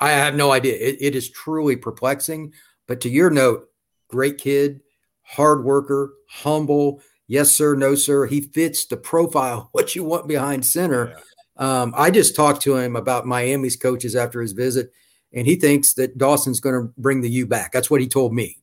I 0.02 0.10
have 0.10 0.36
no 0.36 0.52
idea. 0.52 0.74
It, 0.74 0.98
it 1.00 1.16
is 1.16 1.30
truly 1.30 1.78
perplexing. 1.78 2.52
But 2.88 3.00
to 3.02 3.10
your 3.10 3.30
note, 3.30 3.70
great 4.10 4.38
kid, 4.38 4.82
hard 5.22 5.64
worker, 5.64 6.12
humble. 6.28 7.02
Yes, 7.28 7.52
sir. 7.52 7.74
No, 7.74 7.96
sir. 7.96 8.26
He 8.26 8.42
fits 8.42 8.84
the 8.84 8.98
profile, 8.98 9.70
what 9.72 9.96
you 9.96 10.04
want 10.04 10.28
behind 10.28 10.66
center. 10.66 11.16
Yeah. 11.58 11.82
Um, 11.82 11.94
I 11.96 12.12
just 12.12 12.36
talked 12.36 12.64
to 12.64 12.76
him 12.76 12.98
about 12.98 13.26
Miami's 13.26 13.78
coaches 13.78 14.14
after 14.14 14.42
his 14.42 14.52
visit, 14.52 14.92
and 15.32 15.48
he 15.48 15.56
thinks 15.56 15.94
that 15.94 16.18
Dawson's 16.18 16.60
going 16.60 16.76
to 16.76 16.94
bring 16.98 17.22
the 17.22 17.30
U 17.30 17.46
back. 17.46 17.72
That's 17.72 17.90
what 17.90 18.02
he 18.02 18.10
told 18.10 18.34
me. 18.34 18.58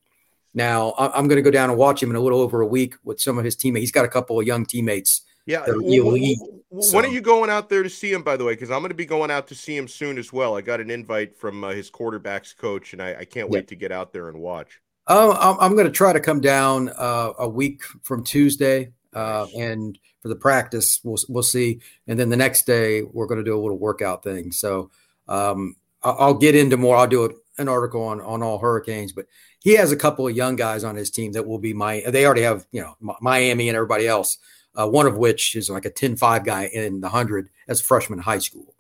Now, 0.52 0.93
I'm 0.99 1.26
going 1.26 1.37
to 1.37 1.43
go 1.43 1.50
down 1.50 1.71
and 1.71 1.78
watch 1.78 2.02
him 2.02 2.11
in 2.11 2.17
a 2.17 2.21
little 2.21 2.40
over 2.40 2.61
a 2.61 2.67
week 2.67 2.97
with 3.02 3.19
some 3.19 3.38
of 3.38 3.47
his 3.47 3.57
teammates. 3.57 3.83
He's 3.85 3.93
got 3.93 4.05
a 4.05 4.09
couple 4.09 4.38
of 4.38 4.47
young 4.47 4.67
teammates 4.67 5.23
yeah. 5.49 5.64
Elite, 5.67 6.38
when 6.71 6.83
so. 6.83 6.99
are 6.99 7.07
you 7.07 7.23
going 7.23 7.49
out 7.49 7.71
there 7.71 7.83
to 7.83 7.88
see 7.88 8.12
him, 8.12 8.23
by 8.23 8.37
the 8.37 8.45
way? 8.45 8.52
Because 8.52 8.71
I'm 8.71 8.81
going 8.81 8.90
to 8.90 8.95
be 8.95 9.07
going 9.07 9.31
out 9.31 9.49
to 9.49 9.55
see 9.55 9.75
him 9.75 9.88
soon 9.88 10.19
as 10.19 10.31
well. 10.31 10.55
I 10.55 10.61
got 10.61 10.81
an 10.81 10.90
invite 10.90 11.38
from 11.38 11.64
uh, 11.64 11.71
his 11.71 11.90
quarterbacks 11.90 12.55
coach, 12.55 12.93
and 12.93 13.00
I, 13.00 13.21
I 13.21 13.25
can't 13.25 13.49
wait 13.49 13.61
yeah. 13.61 13.69
to 13.69 13.76
get 13.76 13.90
out 13.90 14.12
there 14.12 14.28
and 14.28 14.38
watch. 14.40 14.81
Oh, 15.07 15.33
I'm, 15.33 15.59
I'm 15.59 15.73
going 15.75 15.87
to 15.87 15.93
try 15.93 16.12
to 16.12 16.21
come 16.21 16.43
down 16.43 16.90
uh, 16.90 17.33
a 17.38 17.49
week 17.49 17.83
from 18.02 18.23
Tuesday, 18.23 18.93
uh, 19.14 19.47
and 19.57 19.99
for 20.21 20.28
the 20.28 20.37
practice, 20.37 21.00
we'll 21.02 21.17
we'll 21.31 21.43
see. 21.43 21.81
And 22.07 22.21
then 22.21 22.28
the 22.28 22.37
next 22.37 22.67
day, 22.67 23.02
we're 23.02 23.26
going 23.26 23.38
to 23.38 23.45
do 23.45 23.57
a 23.57 23.61
little 23.61 23.78
workout 23.78 24.23
thing. 24.23 24.52
So 24.52 24.90
um, 25.28 25.76
I'll, 26.02 26.35
get 26.35 26.55
into 26.55 26.76
more. 26.76 26.97
I'll 26.97 27.07
do 27.07 27.40
an 27.57 27.69
article 27.69 28.02
on 28.02 28.21
on 28.21 28.43
all 28.43 28.59
hurricanes, 28.59 29.14
but 29.14 29.25
he 29.61 29.76
has 29.76 29.90
a 29.90 29.97
couple 29.97 30.28
of 30.28 30.37
young 30.37 30.57
guys 30.57 30.85
on 30.85 30.97
his 30.97 31.11
team 31.11 31.33
that 31.33 31.47
will 31.47 31.59
be 31.59 31.73
my. 31.73 32.02
They 32.07 32.26
already 32.26 32.43
have 32.43 32.67
you 32.73 32.83
know 32.83 33.17
Miami 33.23 33.71
and 33.71 33.76
everybody 33.76 34.07
else 34.07 34.37
uh, 34.78 34.88
one 34.88 35.06
of 35.06 35.16
which 35.16 35.56
is 35.56 35.68
like 35.68 35.85
a 35.85 35.90
10-5 35.90 36.44
guy 36.44 36.70
in 36.73 37.00
the 37.00 37.08
100 37.08 37.49
as 37.66 37.80
a 37.80 37.85
freshman 37.85 38.18
in 38.18 38.23
high 38.23 38.38
school. 38.38 38.75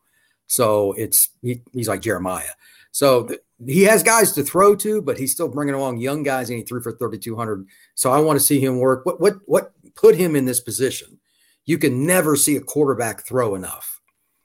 So 0.46 0.92
it's 0.92 1.28
he, 1.42 1.60
he's 1.72 1.88
like 1.88 2.00
Jeremiah. 2.00 2.50
So 2.90 3.26
th- 3.26 3.40
he 3.66 3.82
has 3.84 4.02
guys 4.02 4.32
to 4.32 4.42
throw 4.42 4.74
to, 4.76 5.02
but 5.02 5.18
he's 5.18 5.32
still 5.32 5.48
bringing 5.48 5.74
along 5.74 5.98
young 5.98 6.22
guys, 6.22 6.48
and 6.48 6.58
he 6.58 6.64
threw 6.64 6.80
for 6.80 6.92
3,200. 6.92 7.66
So 7.94 8.10
I 8.12 8.20
want 8.20 8.38
to 8.38 8.44
see 8.44 8.60
him 8.60 8.78
work. 8.78 9.04
What 9.04 9.20
what 9.20 9.36
what 9.46 9.72
put 9.94 10.14
him 10.14 10.36
in 10.36 10.46
this 10.46 10.60
position? 10.60 11.18
You 11.66 11.76
can 11.76 12.06
never 12.06 12.34
see 12.34 12.56
a 12.56 12.60
quarterback 12.60 13.26
throw 13.26 13.54
enough, 13.54 14.00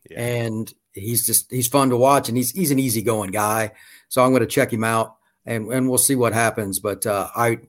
yeah. 0.09 0.21
and 0.21 0.73
he's 0.93 1.25
just 1.25 1.49
he's 1.51 1.67
fun 1.67 1.89
to 1.89 1.97
watch, 1.97 2.27
and 2.27 2.37
he's 2.37 2.51
he's 2.51 2.71
an 2.71 2.79
easygoing 2.79 3.31
guy. 3.31 3.71
So 4.09 4.23
I'm 4.23 4.31
going 4.31 4.41
to 4.41 4.47
check 4.47 4.73
him 4.73 4.83
out, 4.83 5.15
and 5.45 5.71
and 5.71 5.87
we'll 5.87 5.99
see 5.99 6.15
what 6.15 6.33
happens. 6.33 6.79
But 6.79 7.05
uh, 7.05 7.29
I 7.35 7.59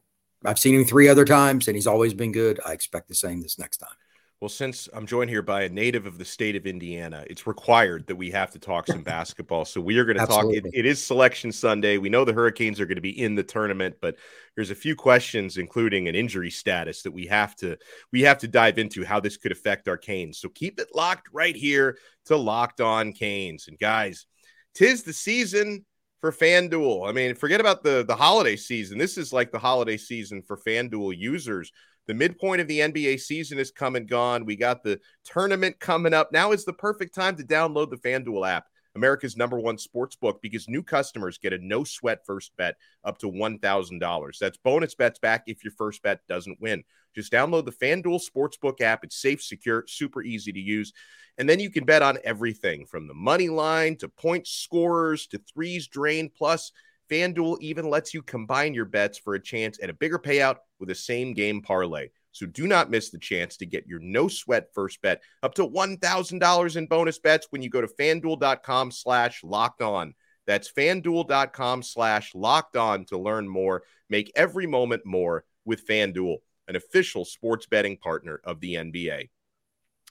I've 0.45 0.59
seen 0.59 0.75
him 0.75 0.85
three 0.85 1.09
other 1.09 1.25
times, 1.25 1.69
and 1.69 1.77
he's 1.77 1.87
always 1.87 2.15
been 2.15 2.33
good. 2.33 2.61
I 2.65 2.73
expect 2.73 3.09
the 3.09 3.15
same 3.15 3.41
this 3.41 3.59
next 3.59 3.79
time. 3.79 3.97
Well, 4.41 4.51
since 4.51 4.91
I'm 4.93 5.07
joined 5.07 5.31
here 5.31 5.41
by 5.41 5.63
a 5.63 5.71
native 5.71 6.05
of 6.05 6.19
the 6.19 6.25
state 6.25 6.55
of 6.55 6.67
Indiana, 6.67 7.25
it's 7.31 7.47
required 7.47 8.07
that 8.09 8.17
we 8.17 8.31
have 8.33 8.51
to 8.51 8.59
talk 8.59 8.87
some 8.87 9.03
basketball. 9.05 9.65
So 9.65 9.81
we 9.81 9.97
are 9.99 10.05
going 10.05 10.19
to 10.19 10.27
talk. 10.27 10.45
It, 10.53 10.67
it 10.75 10.85
is 10.85 11.03
Selection 11.03 11.51
Sunday. 11.51 11.97
We 11.97 12.11
know 12.11 12.27
the 12.27 12.35
Hurricanes 12.35 12.79
are 12.79 12.85
going 12.85 12.97
to 12.97 13.01
be 13.01 13.19
in 13.23 13.37
the 13.37 13.43
tournament, 13.43 13.97
but 14.03 14.17
there's 14.55 14.71
a 14.71 14.75
few 14.75 14.97
questions, 14.97 15.57
including 15.57 16.09
an 16.09 16.15
injury 16.15 16.51
status, 16.51 17.01
that 17.03 17.13
we 17.13 17.27
have 17.27 17.57
to 17.57 17.79
we 18.13 18.21
have 18.23 18.37
to 18.41 18.49
dive 18.49 18.79
into 18.79 19.03
how 19.03 19.19
this 19.19 19.39
could 19.39 19.53
affect 19.53 19.89
our 19.89 19.97
Canes. 19.97 20.39
So 20.39 20.51
keep 20.51 20.79
it 20.79 20.89
locked 20.95 21.29
right 21.33 21.57
here 21.57 21.97
to 22.27 22.37
Locked 22.37 22.83
On 22.83 23.15
Canes. 23.15 23.69
And 23.69 23.79
guys, 23.79 24.27
tis 24.75 25.05
the 25.05 25.15
season 25.15 25.87
for 26.25 26.33
FanDuel. 26.33 27.07
I 27.07 27.13
mean, 27.13 27.35
forget 27.35 27.61
about 27.61 27.83
the 27.83 28.03
the 28.03 28.17
holiday 28.17 28.57
season. 28.57 28.97
This 28.97 29.19
is 29.19 29.31
like 29.31 29.53
the 29.53 29.59
holiday 29.59 29.99
season 29.99 30.41
for 30.41 30.57
FanDuel 30.57 31.19
users. 31.19 31.71
The 32.07 32.15
midpoint 32.15 32.63
of 32.63 32.67
the 32.67 32.79
NBA 32.79 33.21
season 33.21 33.59
is 33.59 33.71
come 33.71 33.95
and 33.95 34.09
gone. 34.09 34.47
We 34.47 34.57
got 34.57 34.83
the 34.83 35.01
tournament 35.27 35.79
coming 35.81 36.15
up. 36.15 36.33
Now 36.33 36.53
is 36.53 36.65
the 36.65 36.73
perfect 36.73 37.15
time 37.15 37.37
to 37.37 37.43
download 37.43 37.91
the 37.91 37.99
FanDuel 37.99 38.49
app. 38.49 38.69
America's 38.95 39.37
number 39.37 39.59
one 39.59 39.79
sports 39.79 40.17
book 40.17 40.41
because 40.41 40.69
new 40.69 40.83
customers 40.83 41.39
get 41.39 41.53
a 41.53 41.59
no 41.59 41.85
sweat 41.85 42.25
first 42.25 42.57
bet 42.57 42.77
up 43.05 43.19
to 43.19 43.31
$1,000. 43.31 44.39
That's 44.39 44.59
bonus 44.59 44.95
bets 44.95 45.19
back 45.19 45.45
if 45.47 45.65
your 45.65 45.73
first 45.73 46.03
bet 46.03 46.21
doesn't 46.29 46.61
win. 46.61 46.85
Just 47.15 47.33
download 47.33 47.65
the 47.65 47.73
FanDuel 47.73 48.21
Sportsbook 48.23 48.81
app. 48.81 49.05
It's 49.05 49.21
safe, 49.21 49.43
secure, 49.43 49.85
super 49.87 50.23
easy 50.23 50.53
to 50.53 50.61
use. 50.61 50.93
And 51.39 51.49
then 51.49 51.61
you 51.61 51.71
can 51.71 51.85
bet 51.85 52.03
on 52.03 52.19
everything 52.25 52.87
from 52.87 53.07
the 53.09 53.15
money 53.15 53.49
line 53.49 53.97
to 53.97 54.09
point 54.09 54.47
scorers 54.47 55.27
to 55.29 55.41
threes 55.53 55.87
drained. 55.89 56.35
Plus, 56.35 56.73
FanDuel 57.11 57.61
even 57.61 57.89
lets 57.89 58.15
you 58.15 58.23
combine 58.23 58.75
your 58.75 58.85
bets 58.85 59.19
for 59.19 59.35
a 59.35 59.43
chance 59.43 59.79
at 59.83 59.91
a 59.91 59.95
bigger 59.95 60.19
payout 60.19 60.57
with 60.79 60.91
a 60.91 60.95
same 60.95 61.35
game 61.35 61.61
parlay. 61.61 62.09
So 62.35 62.47
do 62.47 62.67
not 62.67 62.91
miss 62.91 63.11
the 63.11 63.19
chance 63.19 63.57
to 63.59 63.67
get 63.67 63.87
your 63.87 64.01
no 64.01 64.27
sweat 64.27 64.75
first 64.75 65.01
bet 65.01 65.23
up 65.43 65.55
to 65.55 65.67
$1,000 65.67 66.77
in 66.77 66.87
bonus 66.87 67.19
bets 67.21 67.47
when 67.51 67.63
you 67.63 67.71
go 67.71 67.81
to 67.81 67.87
fanduel.com 67.87 68.91
slash 68.91 69.45
locked 69.45 69.83
on. 69.83 70.15
That's 70.45 70.71
fanduel.com 70.71 71.85
slash 71.85 72.35
locked 72.35 72.77
on 72.77 73.05
to 73.07 73.19
learn 73.19 73.49
more. 73.49 73.85
Make 74.11 74.33
every 74.35 74.67
moment 74.67 75.07
more 75.07 75.45
with 75.65 75.87
FanDuel 75.87 76.39
an 76.67 76.77
official 76.77 77.25
sports 77.25 77.67
betting 77.67 77.97
partner 77.99 78.41
of 78.43 78.59
the 78.61 78.75
NBA. 78.75 79.29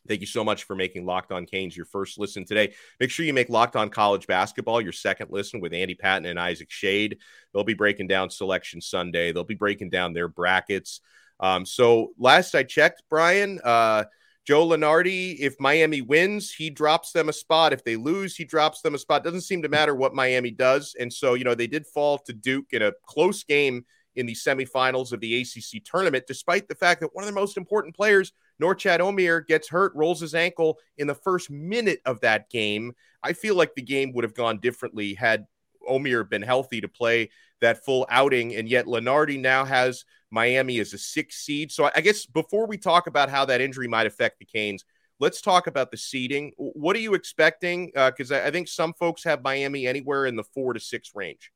Thank 0.08 0.22
you 0.22 0.28
so 0.28 0.44
much 0.44 0.64
for 0.64 0.76
making 0.76 1.06
Locked 1.06 1.32
On 1.32 1.46
Canes 1.46 1.76
your 1.76 1.86
first 1.86 2.18
listen 2.18 2.46
today. 2.46 2.74
Make 3.00 3.10
sure 3.10 3.26
you 3.26 3.34
make 3.34 3.50
Locked 3.50 3.76
On 3.76 3.90
College 3.90 4.28
Basketball 4.28 4.82
your 4.82 4.92
second 4.92 5.30
listen 5.30 5.62
with 5.62 5.74
Andy 5.74 5.96
Patton 5.96 6.26
and 6.26 6.40
Isaac 6.40 6.70
Schade. 6.70 7.18
They'll 7.54 7.64
be 7.64 7.74
breaking 7.74 8.08
down 8.08 8.30
Selection 8.30 8.82
Sunday. 8.82 9.32
They'll 9.32 9.44
be 9.44 9.56
breaking 9.56 9.90
down 9.90 10.14
their 10.14 10.28
brackets. 10.28 11.00
Um, 11.44 11.66
so 11.66 12.14
last 12.18 12.56
I 12.56 12.64
checked, 12.64 13.04
Brian, 13.10 13.60
uh, 13.66 14.06
Joe 14.46 14.66
Lunardi, 14.66 15.38
if 15.40 15.60
Miami 15.60 16.00
wins, 16.00 16.50
he 16.50 16.70
drops 16.70 17.12
them 17.12 17.28
a 17.28 17.34
spot. 17.34 17.74
If 17.74 17.84
they 17.84 17.98
lose, 17.98 18.38
he 18.38 18.46
drops 18.46 18.82
them 18.82 18.96
a 18.96 18.98
spot. 18.98 19.26
Doesn't 19.26 19.42
seem 19.42 19.62
to 19.62 19.68
matter 19.70 19.94
what 19.94 20.16
Miami 20.16 20.52
does. 20.52 20.96
And 20.98 21.12
so, 21.12 21.34
you 21.34 21.44
know, 21.44 21.54
they 21.54 21.68
did 21.68 21.86
fall 21.86 22.18
to 22.20 22.34
Duke 22.34 22.68
in 22.72 22.82
a 22.82 22.94
close 23.06 23.44
game 23.44 23.86
in 24.16 24.26
the 24.26 24.36
semifinals 24.36 25.12
of 25.12 25.20
the 25.20 25.42
ACC 25.42 25.84
tournament, 25.84 26.24
despite 26.28 26.70
the 26.70 26.76
fact 26.76 27.02
that 27.02 27.14
one 27.14 27.24
of 27.24 27.28
the 27.28 27.38
most 27.38 27.58
important 27.58 27.94
players, 27.94 28.32
Norchad 28.62 29.00
Omier, 29.00 29.46
gets 29.46 29.68
hurt, 29.68 29.92
rolls 29.96 30.22
his 30.22 30.36
ankle 30.36 30.78
in 30.98 31.08
the 31.08 31.16
first 31.16 31.50
minute 31.50 32.00
of 32.06 32.22
that 32.22 32.50
game. 32.50 32.94
I 33.22 33.34
feel 33.34 33.56
like 33.56 33.76
the 33.76 33.82
game 33.82 34.14
would 34.14 34.24
have 34.24 34.36
gone 34.36 34.60
differently 34.60 35.14
had 35.14 35.46
Omier 35.90 36.30
been 36.30 36.42
healthy 36.42 36.80
to 36.82 36.88
play 36.88 37.32
that 37.64 37.84
full 37.84 38.06
outing. 38.10 38.56
And 38.56 38.70
yet 38.70 38.86
Lunardi 38.86 39.40
now 39.40 39.66
has 39.66 40.06
Miami 40.32 40.80
as 40.80 40.94
a 40.94 40.98
six 40.98 41.38
seed. 41.38 41.72
So 41.72 41.90
I 41.96 42.02
guess 42.02 42.26
before 42.26 42.68
we 42.68 42.78
talk 42.78 43.08
about 43.08 43.30
how 43.30 43.46
that 43.46 43.62
injury 43.62 43.88
might 43.88 44.08
affect 44.08 44.40
the 44.40 44.46
Canes, 44.46 44.86
let's 45.20 45.42
talk 45.42 45.68
about 45.68 45.92
the 45.92 45.98
seeding. 45.98 46.54
What 46.58 46.96
are 46.96 47.00
you 47.00 47.14
expecting? 47.14 47.92
Because 47.94 48.32
uh, 48.32 48.36
I, 48.36 48.48
I 48.48 48.52
think 48.52 48.68
some 48.68 48.94
folks 48.94 49.24
have 49.24 49.44
Miami 49.44 49.88
anywhere 49.88 50.26
in 50.26 50.36
the 50.36 50.44
four 50.44 50.74
to 50.74 50.80
six 50.80 51.12
range. 51.16 51.52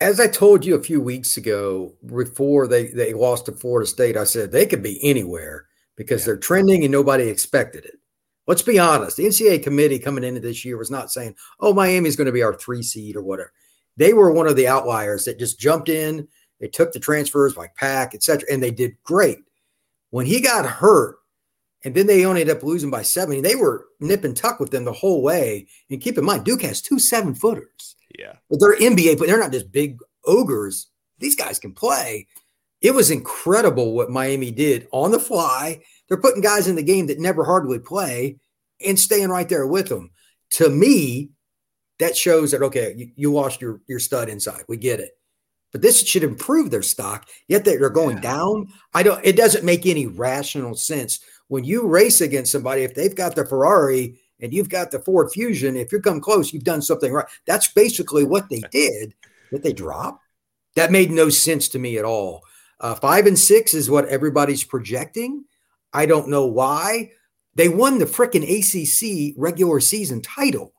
As 0.00 0.20
I 0.20 0.26
told 0.26 0.64
you 0.64 0.74
a 0.74 0.82
few 0.82 1.00
weeks 1.00 1.36
ago, 1.36 1.94
before 2.04 2.66
they, 2.66 2.88
they 2.88 3.14
lost 3.14 3.46
to 3.46 3.52
Florida 3.52 3.86
State, 3.86 4.16
I 4.16 4.24
said 4.24 4.50
they 4.50 4.66
could 4.66 4.82
be 4.82 4.98
anywhere 5.02 5.66
because 5.96 6.22
yeah. 6.22 6.26
they're 6.26 6.36
trending 6.36 6.82
and 6.82 6.92
nobody 6.92 7.28
expected 7.28 7.84
it. 7.84 7.94
Let's 8.46 8.62
be 8.62 8.78
honest. 8.78 9.16
The 9.16 9.24
NCAA 9.24 9.62
committee 9.62 9.98
coming 9.98 10.24
into 10.24 10.40
this 10.40 10.64
year 10.64 10.76
was 10.76 10.90
not 10.90 11.10
saying, 11.10 11.36
oh, 11.60 11.72
Miami's 11.72 12.16
going 12.16 12.26
to 12.26 12.32
be 12.32 12.42
our 12.42 12.54
three 12.54 12.82
seed 12.82 13.16
or 13.16 13.22
whatever. 13.22 13.52
They 13.96 14.12
were 14.12 14.30
one 14.30 14.46
of 14.46 14.56
the 14.56 14.68
outliers 14.68 15.24
that 15.24 15.38
just 15.38 15.58
jumped 15.58 15.88
in. 15.88 16.28
They 16.60 16.68
took 16.68 16.92
the 16.92 17.00
transfers 17.00 17.56
like 17.56 17.74
Pack, 17.76 18.14
et 18.14 18.22
cetera, 18.22 18.48
and 18.50 18.62
they 18.62 18.70
did 18.70 18.96
great. 19.02 19.38
When 20.10 20.26
he 20.26 20.40
got 20.40 20.66
hurt, 20.66 21.16
and 21.84 21.94
then 21.94 22.06
they 22.06 22.24
only 22.24 22.40
ended 22.40 22.56
up 22.56 22.62
losing 22.62 22.90
by 22.90 23.02
70, 23.02 23.42
they 23.42 23.56
were 23.56 23.86
nip 24.00 24.24
and 24.24 24.36
tuck 24.36 24.58
with 24.58 24.70
them 24.70 24.84
the 24.84 24.92
whole 24.92 25.22
way. 25.22 25.66
And 25.90 26.00
keep 26.00 26.16
in 26.16 26.24
mind, 26.24 26.44
Duke 26.44 26.62
has 26.62 26.80
two 26.80 26.98
seven 26.98 27.34
footers. 27.34 27.96
Yeah. 28.18 28.34
But 28.48 28.60
they're 28.60 28.76
NBA, 28.76 29.18
but 29.18 29.26
they're 29.26 29.38
not 29.38 29.52
just 29.52 29.70
big 29.70 29.98
ogres. 30.24 30.88
These 31.18 31.36
guys 31.36 31.58
can 31.58 31.72
play. 31.72 32.26
It 32.80 32.94
was 32.94 33.10
incredible 33.10 33.92
what 33.92 34.10
Miami 34.10 34.50
did 34.50 34.88
on 34.92 35.10
the 35.10 35.18
fly 35.18 35.82
they're 36.08 36.20
putting 36.20 36.42
guys 36.42 36.68
in 36.68 36.76
the 36.76 36.82
game 36.82 37.06
that 37.06 37.18
never 37.18 37.44
hardly 37.44 37.78
play 37.78 38.36
and 38.84 38.98
staying 38.98 39.28
right 39.28 39.48
there 39.48 39.66
with 39.66 39.88
them. 39.88 40.10
To 40.52 40.68
me, 40.68 41.30
that 41.98 42.16
shows 42.16 42.50
that 42.50 42.62
okay, 42.62 42.94
you, 42.96 43.10
you 43.16 43.32
lost 43.32 43.60
your 43.60 43.80
your 43.86 43.98
stud 43.98 44.28
inside. 44.28 44.62
We 44.68 44.76
get 44.76 45.00
it. 45.00 45.16
But 45.72 45.82
this 45.82 46.06
should 46.06 46.22
improve 46.22 46.70
their 46.70 46.82
stock. 46.82 47.28
Yet 47.48 47.64
they're 47.64 47.90
going 47.90 48.18
yeah. 48.18 48.22
down. 48.22 48.68
I 48.92 49.02
don't. 49.02 49.24
It 49.24 49.36
doesn't 49.36 49.64
make 49.64 49.86
any 49.86 50.06
rational 50.06 50.74
sense 50.74 51.20
when 51.48 51.64
you 51.64 51.88
race 51.88 52.20
against 52.20 52.52
somebody. 52.52 52.82
If 52.82 52.94
they've 52.94 53.14
got 53.14 53.34
the 53.34 53.44
Ferrari 53.44 54.18
and 54.40 54.52
you've 54.52 54.68
got 54.68 54.90
the 54.90 55.00
Ford 55.00 55.30
Fusion, 55.32 55.76
if 55.76 55.90
you 55.90 56.00
come 56.00 56.20
close, 56.20 56.52
you've 56.52 56.64
done 56.64 56.82
something 56.82 57.12
right. 57.12 57.26
That's 57.46 57.72
basically 57.72 58.24
what 58.24 58.48
they 58.48 58.62
did. 58.70 59.14
That 59.50 59.62
they 59.62 59.72
drop. 59.72 60.20
That 60.76 60.92
made 60.92 61.10
no 61.10 61.28
sense 61.28 61.68
to 61.70 61.78
me 61.78 61.98
at 61.98 62.04
all. 62.04 62.42
Uh, 62.80 62.94
five 62.94 63.26
and 63.26 63.38
six 63.38 63.74
is 63.74 63.88
what 63.88 64.08
everybody's 64.08 64.64
projecting. 64.64 65.44
I 65.92 66.06
don't 66.06 66.28
know 66.28 66.46
why. 66.46 67.12
They 67.54 67.68
won 67.68 67.98
the 67.98 68.04
freaking 68.04 68.42
ACC 68.42 69.34
regular 69.38 69.80
season 69.80 70.20
title. 70.22 70.73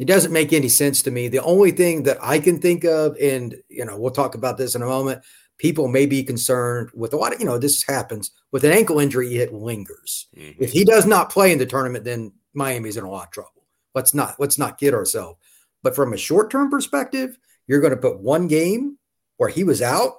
It 0.00 0.06
doesn't 0.06 0.32
make 0.32 0.54
any 0.54 0.70
sense 0.70 1.02
to 1.02 1.10
me. 1.10 1.28
The 1.28 1.42
only 1.42 1.72
thing 1.72 2.04
that 2.04 2.16
I 2.22 2.38
can 2.38 2.58
think 2.58 2.84
of, 2.84 3.16
and 3.20 3.54
you 3.68 3.84
know, 3.84 3.98
we'll 3.98 4.10
talk 4.10 4.34
about 4.34 4.56
this 4.56 4.74
in 4.74 4.80
a 4.80 4.86
moment. 4.86 5.22
People 5.58 5.88
may 5.88 6.06
be 6.06 6.22
concerned 6.22 6.88
with 6.94 7.12
a 7.12 7.18
lot 7.18 7.34
of, 7.34 7.40
you 7.40 7.44
know, 7.44 7.58
this 7.58 7.82
happens 7.82 8.30
with 8.50 8.64
an 8.64 8.72
ankle 8.72 8.98
injury, 8.98 9.36
it 9.36 9.52
lingers. 9.52 10.28
Mm-hmm. 10.34 10.62
If 10.62 10.72
he 10.72 10.84
does 10.84 11.04
not 11.04 11.28
play 11.28 11.52
in 11.52 11.58
the 11.58 11.66
tournament, 11.66 12.06
then 12.06 12.32
Miami's 12.54 12.96
in 12.96 13.04
a 13.04 13.10
lot 13.10 13.26
of 13.26 13.30
trouble. 13.30 13.66
Let's 13.94 14.14
not 14.14 14.40
let's 14.40 14.58
not 14.58 14.78
kid 14.78 14.94
ourselves. 14.94 15.38
But 15.82 15.94
from 15.94 16.14
a 16.14 16.16
short-term 16.16 16.70
perspective, 16.70 17.38
you're 17.66 17.80
going 17.82 17.94
to 17.94 18.00
put 18.00 18.20
one 18.20 18.48
game 18.48 18.96
where 19.36 19.50
he 19.50 19.64
was 19.64 19.82
out 19.82 20.14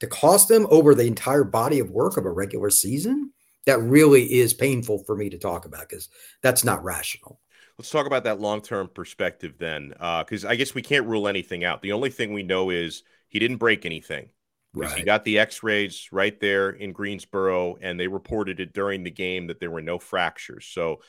to 0.00 0.08
cost 0.08 0.48
them 0.48 0.66
over 0.70 0.92
the 0.92 1.06
entire 1.06 1.44
body 1.44 1.78
of 1.78 1.90
work 1.90 2.16
of 2.16 2.26
a 2.26 2.30
regular 2.32 2.70
season, 2.70 3.32
that 3.66 3.80
really 3.80 4.40
is 4.40 4.54
painful 4.54 5.04
for 5.04 5.14
me 5.14 5.30
to 5.30 5.38
talk 5.38 5.66
about 5.66 5.88
because 5.88 6.08
that's 6.42 6.64
not 6.64 6.82
rational. 6.82 7.38
Let's 7.80 7.88
talk 7.88 8.04
about 8.04 8.24
that 8.24 8.40
long 8.40 8.60
term 8.60 8.90
perspective 8.92 9.54
then, 9.56 9.94
because 9.96 10.44
uh, 10.44 10.50
I 10.50 10.56
guess 10.56 10.74
we 10.74 10.82
can't 10.82 11.06
rule 11.06 11.26
anything 11.26 11.64
out. 11.64 11.80
The 11.80 11.92
only 11.92 12.10
thing 12.10 12.34
we 12.34 12.42
know 12.42 12.68
is 12.68 13.04
he 13.28 13.38
didn't 13.38 13.56
break 13.56 13.86
anything. 13.86 14.28
Right. 14.74 14.98
He 14.98 15.02
got 15.02 15.24
the 15.24 15.38
x 15.38 15.62
rays 15.62 16.10
right 16.12 16.38
there 16.40 16.68
in 16.68 16.92
Greensboro, 16.92 17.78
and 17.80 17.98
they 17.98 18.06
reported 18.06 18.60
it 18.60 18.74
during 18.74 19.02
the 19.02 19.10
game 19.10 19.46
that 19.46 19.60
there 19.60 19.70
were 19.70 19.80
no 19.80 19.98
fractures. 19.98 20.66
So 20.66 21.00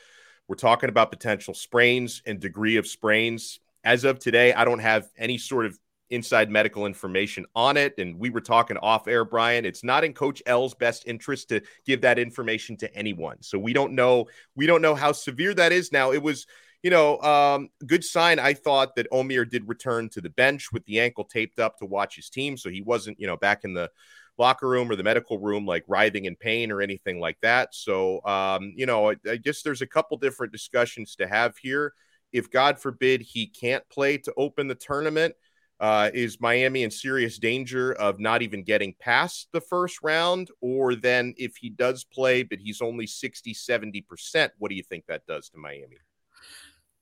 we're 0.48 0.56
talking 0.56 0.88
about 0.88 1.10
potential 1.10 1.52
sprains 1.52 2.22
and 2.24 2.40
degree 2.40 2.78
of 2.78 2.86
sprains. 2.86 3.60
As 3.84 4.04
of 4.04 4.18
today, 4.18 4.54
I 4.54 4.64
don't 4.64 4.78
have 4.78 5.06
any 5.18 5.36
sort 5.36 5.66
of 5.66 5.78
inside 6.12 6.50
medical 6.50 6.86
information 6.86 7.46
on 7.56 7.76
it. 7.76 7.94
And 7.98 8.18
we 8.18 8.30
were 8.30 8.40
talking 8.40 8.76
off 8.76 9.08
air, 9.08 9.24
Brian. 9.24 9.64
It's 9.64 9.82
not 9.82 10.04
in 10.04 10.12
Coach 10.12 10.42
L's 10.46 10.74
best 10.74 11.04
interest 11.06 11.48
to 11.48 11.62
give 11.86 12.02
that 12.02 12.18
information 12.18 12.76
to 12.76 12.94
anyone. 12.94 13.38
So 13.40 13.58
we 13.58 13.72
don't 13.72 13.94
know. 13.94 14.26
We 14.54 14.66
don't 14.66 14.82
know 14.82 14.94
how 14.94 15.12
severe 15.12 15.54
that 15.54 15.72
is. 15.72 15.90
Now 15.90 16.12
it 16.12 16.22
was, 16.22 16.46
you 16.82 16.90
know, 16.90 17.18
um, 17.20 17.70
good 17.86 18.04
sign. 18.04 18.38
I 18.38 18.52
thought 18.52 18.94
that 18.96 19.10
Omier 19.10 19.48
did 19.48 19.66
return 19.66 20.10
to 20.10 20.20
the 20.20 20.30
bench 20.30 20.70
with 20.70 20.84
the 20.84 21.00
ankle 21.00 21.24
taped 21.24 21.58
up 21.58 21.78
to 21.78 21.86
watch 21.86 22.16
his 22.16 22.28
team, 22.28 22.56
so 22.56 22.68
he 22.68 22.82
wasn't, 22.82 23.18
you 23.18 23.26
know, 23.26 23.38
back 23.38 23.64
in 23.64 23.72
the 23.72 23.90
locker 24.38 24.68
room 24.68 24.90
or 24.90 24.96
the 24.96 25.02
medical 25.02 25.38
room 25.38 25.64
like 25.66 25.84
writhing 25.88 26.26
in 26.26 26.36
pain 26.36 26.70
or 26.70 26.82
anything 26.82 27.20
like 27.20 27.38
that. 27.40 27.74
So, 27.74 28.22
um, 28.26 28.74
you 28.76 28.84
know, 28.86 29.10
I, 29.10 29.16
I 29.30 29.36
guess 29.36 29.62
there's 29.62 29.82
a 29.82 29.86
couple 29.86 30.16
different 30.18 30.52
discussions 30.52 31.16
to 31.16 31.26
have 31.26 31.56
here. 31.56 31.94
If 32.32 32.50
God 32.50 32.78
forbid 32.78 33.22
he 33.22 33.46
can't 33.46 33.86
play 33.88 34.18
to 34.18 34.32
open 34.36 34.68
the 34.68 34.74
tournament 34.74 35.34
uh, 35.82 36.10
is 36.14 36.40
Miami 36.40 36.84
in 36.84 36.90
serious 36.92 37.38
danger 37.38 37.92
of 37.94 38.20
not 38.20 38.40
even 38.40 38.62
getting 38.62 38.94
past 39.00 39.48
the 39.52 39.60
first 39.60 39.98
round? 40.00 40.48
Or 40.60 40.94
then 40.94 41.34
if 41.36 41.56
he 41.56 41.70
does 41.70 42.04
play, 42.04 42.44
but 42.44 42.60
he's 42.60 42.80
only 42.80 43.06
60, 43.08 43.52
70%, 43.52 44.50
what 44.58 44.68
do 44.68 44.76
you 44.76 44.84
think 44.84 45.06
that 45.08 45.26
does 45.26 45.48
to 45.50 45.58
Miami? 45.58 45.96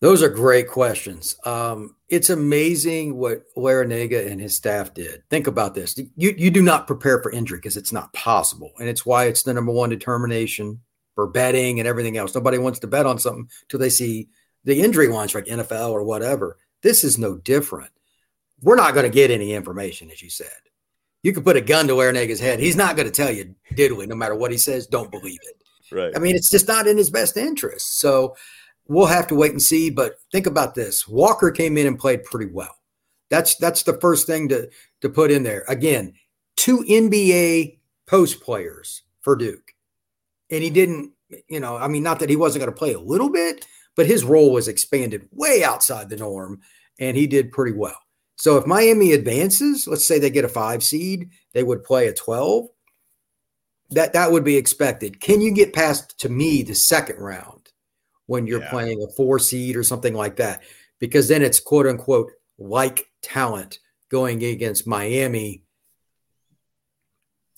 Those 0.00 0.22
are 0.22 0.30
great 0.30 0.66
questions. 0.66 1.36
Um, 1.44 1.94
it's 2.08 2.30
amazing 2.30 3.18
what 3.18 3.42
Larrañaga 3.54 4.26
and 4.26 4.40
his 4.40 4.56
staff 4.56 4.94
did. 4.94 5.24
Think 5.28 5.46
about 5.46 5.74
this. 5.74 5.98
You, 6.16 6.34
you 6.38 6.50
do 6.50 6.62
not 6.62 6.86
prepare 6.86 7.22
for 7.22 7.30
injury 7.30 7.58
because 7.58 7.76
it's 7.76 7.92
not 7.92 8.10
possible. 8.14 8.72
And 8.80 8.88
it's 8.88 9.04
why 9.04 9.26
it's 9.26 9.42
the 9.42 9.52
number 9.52 9.72
one 9.72 9.90
determination 9.90 10.80
for 11.14 11.26
betting 11.26 11.80
and 11.80 11.86
everything 11.86 12.16
else. 12.16 12.34
Nobody 12.34 12.56
wants 12.56 12.78
to 12.78 12.86
bet 12.86 13.04
on 13.04 13.18
something 13.18 13.50
till 13.68 13.78
they 13.78 13.90
see 13.90 14.30
the 14.64 14.80
injury 14.80 15.08
lines 15.08 15.34
like 15.34 15.44
NFL 15.44 15.90
or 15.90 16.02
whatever. 16.02 16.56
This 16.82 17.04
is 17.04 17.18
no 17.18 17.36
different 17.36 17.90
we're 18.62 18.76
not 18.76 18.94
going 18.94 19.04
to 19.04 19.14
get 19.14 19.30
any 19.30 19.52
information, 19.52 20.10
as 20.10 20.22
you 20.22 20.30
said. 20.30 20.48
You 21.22 21.32
could 21.32 21.44
put 21.44 21.56
a 21.56 21.60
gun 21.60 21.86
to 21.88 21.94
Larrañaga's 21.94 22.40
head. 22.40 22.60
He's 22.60 22.76
not 22.76 22.96
going 22.96 23.06
to 23.06 23.12
tell 23.12 23.30
you 23.30 23.54
diddly, 23.74 24.06
no 24.06 24.14
matter 24.14 24.34
what 24.34 24.50
he 24.50 24.58
says. 24.58 24.86
Don't 24.86 25.10
believe 25.10 25.38
it. 25.42 25.56
Right. 25.92 26.12
I 26.14 26.18
mean, 26.18 26.34
it's 26.34 26.50
just 26.50 26.68
not 26.68 26.86
in 26.86 26.96
his 26.96 27.10
best 27.10 27.36
interest. 27.36 28.00
So 28.00 28.36
we'll 28.88 29.06
have 29.06 29.26
to 29.28 29.34
wait 29.34 29.52
and 29.52 29.62
see. 29.62 29.90
But 29.90 30.14
think 30.32 30.46
about 30.46 30.74
this: 30.74 31.06
Walker 31.06 31.50
came 31.50 31.76
in 31.76 31.86
and 31.86 31.98
played 31.98 32.24
pretty 32.24 32.50
well. 32.50 32.74
That's 33.28 33.56
that's 33.56 33.82
the 33.82 33.98
first 34.00 34.26
thing 34.26 34.48
to 34.48 34.70
to 35.02 35.08
put 35.08 35.30
in 35.30 35.42
there. 35.42 35.64
Again, 35.68 36.14
two 36.56 36.78
NBA 36.78 37.78
post 38.06 38.40
players 38.40 39.02
for 39.20 39.36
Duke, 39.36 39.72
and 40.50 40.62
he 40.62 40.70
didn't. 40.70 41.12
You 41.48 41.60
know, 41.60 41.76
I 41.76 41.86
mean, 41.86 42.02
not 42.02 42.18
that 42.20 42.30
he 42.30 42.36
wasn't 42.36 42.64
going 42.64 42.74
to 42.74 42.78
play 42.78 42.92
a 42.92 43.00
little 43.00 43.30
bit, 43.30 43.66
but 43.94 44.06
his 44.06 44.24
role 44.24 44.52
was 44.52 44.68
expanded 44.68 45.28
way 45.32 45.62
outside 45.62 46.08
the 46.08 46.16
norm, 46.16 46.60
and 46.98 47.16
he 47.16 47.26
did 47.26 47.52
pretty 47.52 47.76
well. 47.76 47.98
So 48.40 48.56
if 48.56 48.66
Miami 48.66 49.12
advances, 49.12 49.86
let's 49.86 50.06
say 50.06 50.18
they 50.18 50.30
get 50.30 50.46
a 50.46 50.48
five 50.48 50.82
seed, 50.82 51.28
they 51.52 51.62
would 51.62 51.84
play 51.84 52.08
a 52.08 52.14
12. 52.14 52.68
That 53.90 54.14
that 54.14 54.32
would 54.32 54.44
be 54.44 54.56
expected. 54.56 55.20
Can 55.20 55.42
you 55.42 55.52
get 55.52 55.74
past 55.74 56.18
to 56.20 56.30
me 56.30 56.62
the 56.62 56.74
second 56.74 57.18
round 57.18 57.70
when 58.24 58.46
you're 58.46 58.62
yeah. 58.62 58.70
playing 58.70 59.02
a 59.02 59.12
four 59.14 59.38
seed 59.38 59.76
or 59.76 59.82
something 59.82 60.14
like 60.14 60.36
that? 60.36 60.62
Because 60.98 61.28
then 61.28 61.42
it's 61.42 61.60
quote 61.60 61.86
unquote 61.86 62.32
like 62.58 63.10
talent 63.20 63.78
going 64.08 64.42
against 64.42 64.86
Miami. 64.86 65.64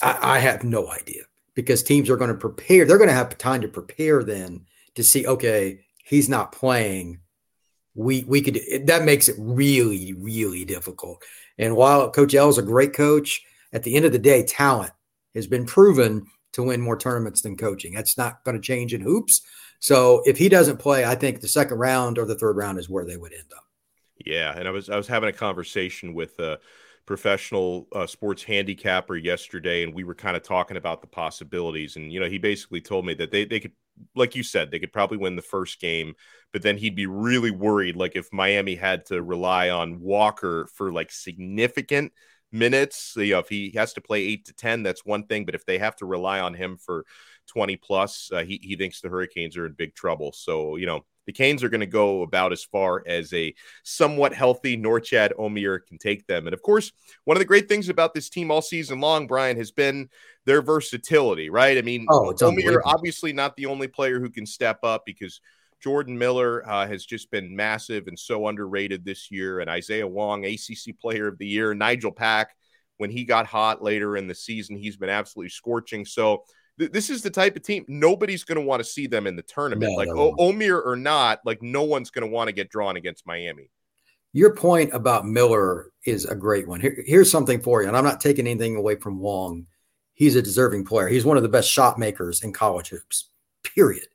I, 0.03 0.19
I 0.21 0.39
have 0.41 0.65
no 0.65 0.91
idea 0.91 1.23
because 1.55 1.85
teams 1.85 2.11
are 2.11 2.17
going 2.17 2.33
to 2.33 2.37
prepare. 2.37 2.87
They're 2.87 2.99
going 2.99 3.07
to 3.07 3.15
have 3.15 3.39
time 3.39 3.61
to 3.61 3.69
prepare 3.69 4.25
then 4.25 4.67
to 4.97 5.05
see, 5.05 5.29
okay, 5.29 5.85
he's 6.03 6.29
not 6.29 6.51
playing 6.51 7.21
we 7.95 8.25
we 8.25 8.41
could 8.41 8.61
that 8.87 9.05
makes 9.05 9.29
it 9.29 9.37
really 9.39 10.15
really 10.15 10.65
difficult. 10.65 11.23
And 11.59 11.77
while 11.77 12.11
Coach 12.11 12.35
L 12.35 12.49
is 12.49 12.59
a 12.59 12.63
great 12.63 12.95
coach, 12.95 13.43
at 13.73 13.83
the 13.83 13.95
end 13.95 14.05
of 14.05 14.13
the 14.13 14.19
day, 14.19 14.45
talent 14.45 14.93
has 15.35 15.47
been 15.47 15.67
proven 15.67 16.27
to 16.53 16.63
win 16.63 16.81
more 16.81 16.97
tournaments 16.97 17.43
than 17.43 17.57
coaching. 17.57 17.95
That's 17.95 18.19
not 18.19 18.45
going 18.45 18.57
to 18.57 18.63
change 18.63 18.95
in 18.95 19.01
hoops. 19.01 19.43
So 19.81 20.23
if 20.27 20.39
he 20.39 20.49
doesn't 20.49 20.79
play, 20.79 21.05
I 21.05 21.15
think 21.15 21.41
the 21.41 21.49
second 21.49 21.79
round 21.79 22.19
or 22.19 22.25
the 22.25 22.39
third 22.39 22.57
round 22.57 22.79
is 22.79 22.89
where 22.89 23.05
they 23.05 23.17
would 23.17 23.33
end 23.33 23.51
up. 23.57 23.65
Yeah, 24.25 24.57
and 24.57 24.69
I 24.69 24.71
was 24.71 24.89
I 24.89 24.97
was 24.97 25.09
having 25.09 25.29
a 25.29 25.33
conversation 25.33 26.15
with 26.15 26.39
a 26.39 26.59
professional 27.05 27.89
uh, 27.93 28.07
sports 28.07 28.45
handicapper 28.45 29.17
yesterday, 29.17 29.83
and 29.83 29.93
we 29.93 30.05
were 30.05 30.15
kind 30.15 30.37
of 30.37 30.43
talking 30.43 30.77
about 30.77 31.01
the 31.01 31.09
possibilities. 31.09 31.97
And 31.97 32.13
you 32.13 32.21
know, 32.21 32.29
he 32.29 32.39
basically 32.39 32.81
told 32.81 33.05
me 33.05 33.15
that 33.15 33.31
they 33.31 33.45
they 33.45 33.61
could 33.61 33.73
like 34.15 34.35
you 34.35 34.43
said, 34.43 34.71
they 34.71 34.79
could 34.79 34.93
probably 34.93 35.19
win 35.19 35.37
the 35.37 35.43
first 35.43 35.81
game, 35.81 36.15
but 36.53 36.63
then 36.63 36.77
he'd 36.77 36.97
be 36.97 37.07
really 37.07 37.51
worried. 37.51 37.97
Like 37.97 38.17
if 38.17 38.33
Miami 38.33 38.75
had 38.75 39.07
to 39.07 39.23
rely 39.23 39.71
on 39.71 40.01
Walker 40.01 40.69
for 40.75 40.93
like 40.93 41.11
significant 41.13 42.13
minutes, 42.51 43.15
you 43.17 43.33
know, 43.33 43.39
if 43.39 43.49
he 43.49 43.73
has 43.77 43.93
to 43.95 44.01
play 44.01 44.23
eight 44.23 44.47
to 44.47 44.53
10, 44.55 44.83
that's 44.83 45.05
one 45.05 45.27
thing. 45.27 45.45
But 45.45 45.55
if 45.55 45.65
they 45.65 45.79
have 45.79 45.97
to 45.97 46.07
rely 46.07 46.41
on 46.41 46.55
him 46.55 46.79
for 46.79 47.05
20 47.47 47.77
plus. 47.77 48.31
Uh, 48.33 48.45
he, 48.45 48.61
he 48.63 48.77
thinks 48.77 49.01
the 49.01 49.09
Hurricanes 49.09 49.57
are 49.57 49.67
in 49.67 49.73
big 49.73 49.95
trouble. 49.95 50.33
So, 50.33 50.77
you 50.77 50.87
know, 50.87 51.05
the 51.27 51.33
Canes 51.33 51.63
are 51.63 51.69
going 51.69 51.81
to 51.81 51.87
go 51.87 52.23
about 52.23 52.53
as 52.53 52.65
far 52.65 53.03
as 53.07 53.33
a 53.33 53.55
somewhat 53.83 54.35
healthy 54.35 54.77
Norchad 54.77 55.33
Omier 55.39 55.85
can 55.87 55.99
take 55.99 56.27
them. 56.27 56.47
And 56.47 56.55
of 56.55 56.63
course, 56.63 56.93
one 57.25 57.37
of 57.37 57.41
the 57.41 57.47
great 57.47 57.69
things 57.69 57.89
about 57.89 58.15
this 58.15 58.29
team 58.29 58.51
all 58.51 58.63
season 58.63 59.01
long, 59.01 59.27
Brian, 59.27 59.57
has 59.57 59.71
been 59.71 60.09
their 60.45 60.63
versatility, 60.63 61.51
right? 61.51 61.79
I 61.79 61.83
mean, 61.83 62.07
oh, 62.11 62.33
Omier 62.33 62.81
obviously 62.85 63.33
not 63.33 63.57
the 63.57 63.67
only 63.67 63.89
player 63.89 64.19
who 64.19 64.31
can 64.31 64.47
step 64.47 64.81
up 64.83 65.05
because 65.07 65.41
Jordan 65.81 66.17
Miller 66.17 66.69
uh, 66.69 66.87
has 66.87 67.05
just 67.05 67.31
been 67.31 67.55
massive 67.55 68.07
and 68.07 68.19
so 68.19 68.47
underrated 68.49 69.05
this 69.05 69.31
year. 69.31 69.61
And 69.61 69.69
Isaiah 69.69 70.07
Wong, 70.07 70.45
ACC 70.45 70.99
Player 70.99 71.27
of 71.27 71.39
the 71.39 71.47
Year, 71.47 71.75
Nigel 71.75 72.13
Pack, 72.13 72.55
when 72.99 73.11
he 73.11 73.25
got 73.25 73.47
hot 73.47 73.83
later 73.83 74.17
in 74.17 74.29
the 74.29 74.35
season, 74.35 74.77
he's 74.77 74.97
been 74.97 75.09
absolutely 75.09 75.51
scorching. 75.51 76.05
So 76.05 76.45
this 76.77 77.11
is 77.11 77.23
the 77.23 77.31
type 77.31 77.57
of 77.57 77.63
team 77.63 77.85
nobody's 77.89 78.45
going 78.45 78.57
to 78.57 78.65
want 78.65 78.81
to 78.81 78.89
see 78.89 79.07
them 79.07 79.27
in 79.27 79.37
the 79.37 79.43
tournament. 79.43 79.93
No, 79.93 79.97
like 79.97 80.09
no. 80.09 80.35
O- 80.39 80.53
Omier 80.53 80.85
or 80.85 80.97
not, 80.97 81.41
like 81.45 81.63
no 81.63 81.83
one's 81.83 82.11
going 82.11 82.27
to 82.27 82.33
want 82.33 82.49
to 82.49 82.53
get 82.53 82.71
drawn 82.71 82.97
against 82.97 83.27
Miami. 83.27 83.71
Your 84.33 84.55
point 84.55 84.95
about 84.95 85.27
Miller 85.27 85.91
is 86.07 86.25
a 86.25 86.35
great 86.35 86.67
one. 86.67 86.81
Here, 86.81 87.03
here's 87.05 87.31
something 87.31 87.61
for 87.61 87.83
you, 87.83 87.89
and 87.89 87.97
I'm 87.97 88.05
not 88.05 88.21
taking 88.21 88.47
anything 88.47 88.77
away 88.77 88.97
from 88.97 89.19
Wong. 89.19 89.67
He's 90.15 90.37
a 90.37 90.43
deserving 90.43 90.87
player. 90.87 91.09
He's 91.09 91.25
one 91.25 91.37
of 91.37 91.43
the 91.43 91.49
best 91.49 91.71
shot 91.71 91.99
makers 91.99 92.43
in 92.43 92.53
college 92.53 92.89
hoops. 92.89 93.29
Period. 93.63 94.07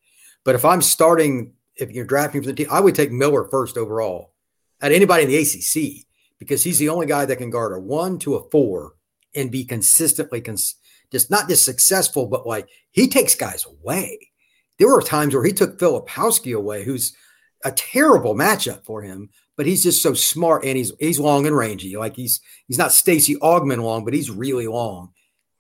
But 0.44 0.56
if 0.56 0.66
I'm 0.66 0.82
starting, 0.82 1.54
if 1.76 1.92
you're 1.92 2.06
drafting 2.06 2.42
for 2.42 2.48
the 2.48 2.54
team, 2.54 2.68
I 2.72 2.80
would 2.80 2.96
take 2.96 3.12
Miller 3.12 3.46
first 3.46 3.78
overall 3.78 4.34
at 4.82 4.92
anybody 4.92 5.24
in 5.24 5.30
the 5.30 5.38
ACC 5.38 6.07
because 6.40 6.64
he's 6.64 6.80
the 6.80 6.90
only 6.90 7.06
guy 7.06 7.26
that 7.26 7.38
can 7.38 7.50
guard 7.50 7.74
a 7.74 7.80
one 7.80 8.20
to 8.20 8.36
a 8.36 8.50
four 8.50 8.94
and 9.36 9.52
be 9.52 9.64
consistently 9.64 10.42
cons- 10.42 10.76
just 11.12 11.32
not 11.32 11.48
just 11.48 11.66
successful, 11.66 12.28
but 12.28 12.48
like 12.48 12.68
he 12.92 13.08
takes 13.08 13.36
guys 13.36 13.66
away. 13.66 14.20
There 14.78 14.88
were 14.88 15.02
times 15.02 15.34
where 15.34 15.44
he 15.44 15.54
took 15.54 15.80
Filipowski 15.80 16.56
away, 16.56 16.84
who's 16.84 17.16
a 17.66 17.72
terrible 17.72 18.36
matchup 18.36 18.86
for 18.86 19.02
him, 19.02 19.30
but 19.56 19.66
he's 19.66 19.84
just 19.84 20.04
so 20.04 20.14
smart 20.14 20.64
and 20.64 20.78
he's 20.78 20.92
he's 21.00 21.20
long 21.20 21.48
and 21.48 21.58
rangy. 21.58 21.98
Like 21.98 22.16
he's 22.16 22.42
he's 22.68 22.78
not 22.78 22.92
Stacy 22.92 23.36
Augmon 23.36 23.82
long, 23.82 24.06
but 24.06 24.14
he's 24.14 24.30
really 24.30 24.68
long. 24.68 25.14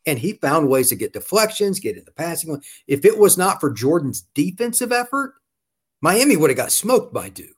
And 0.06 0.18
he 0.18 0.34
found 0.34 0.70
ways 0.70 0.90
to 0.90 0.96
get 0.96 1.12
deflections, 1.12 1.80
get 1.80 1.98
in 1.98 2.06
the 2.06 2.12
passing. 2.12 2.62
If 2.88 3.04
it 3.04 3.18
was 3.18 3.38
not 3.38 3.60
for 3.60 3.72
Jordan's 3.72 4.22
defensive 4.34 4.94
effort, 4.94 5.34
Miami 6.02 6.38
would 6.38 6.50
have 6.50 6.58
got 6.58 6.72
smoked 6.72 7.14
by 7.14 7.30
Duke. 7.30 7.50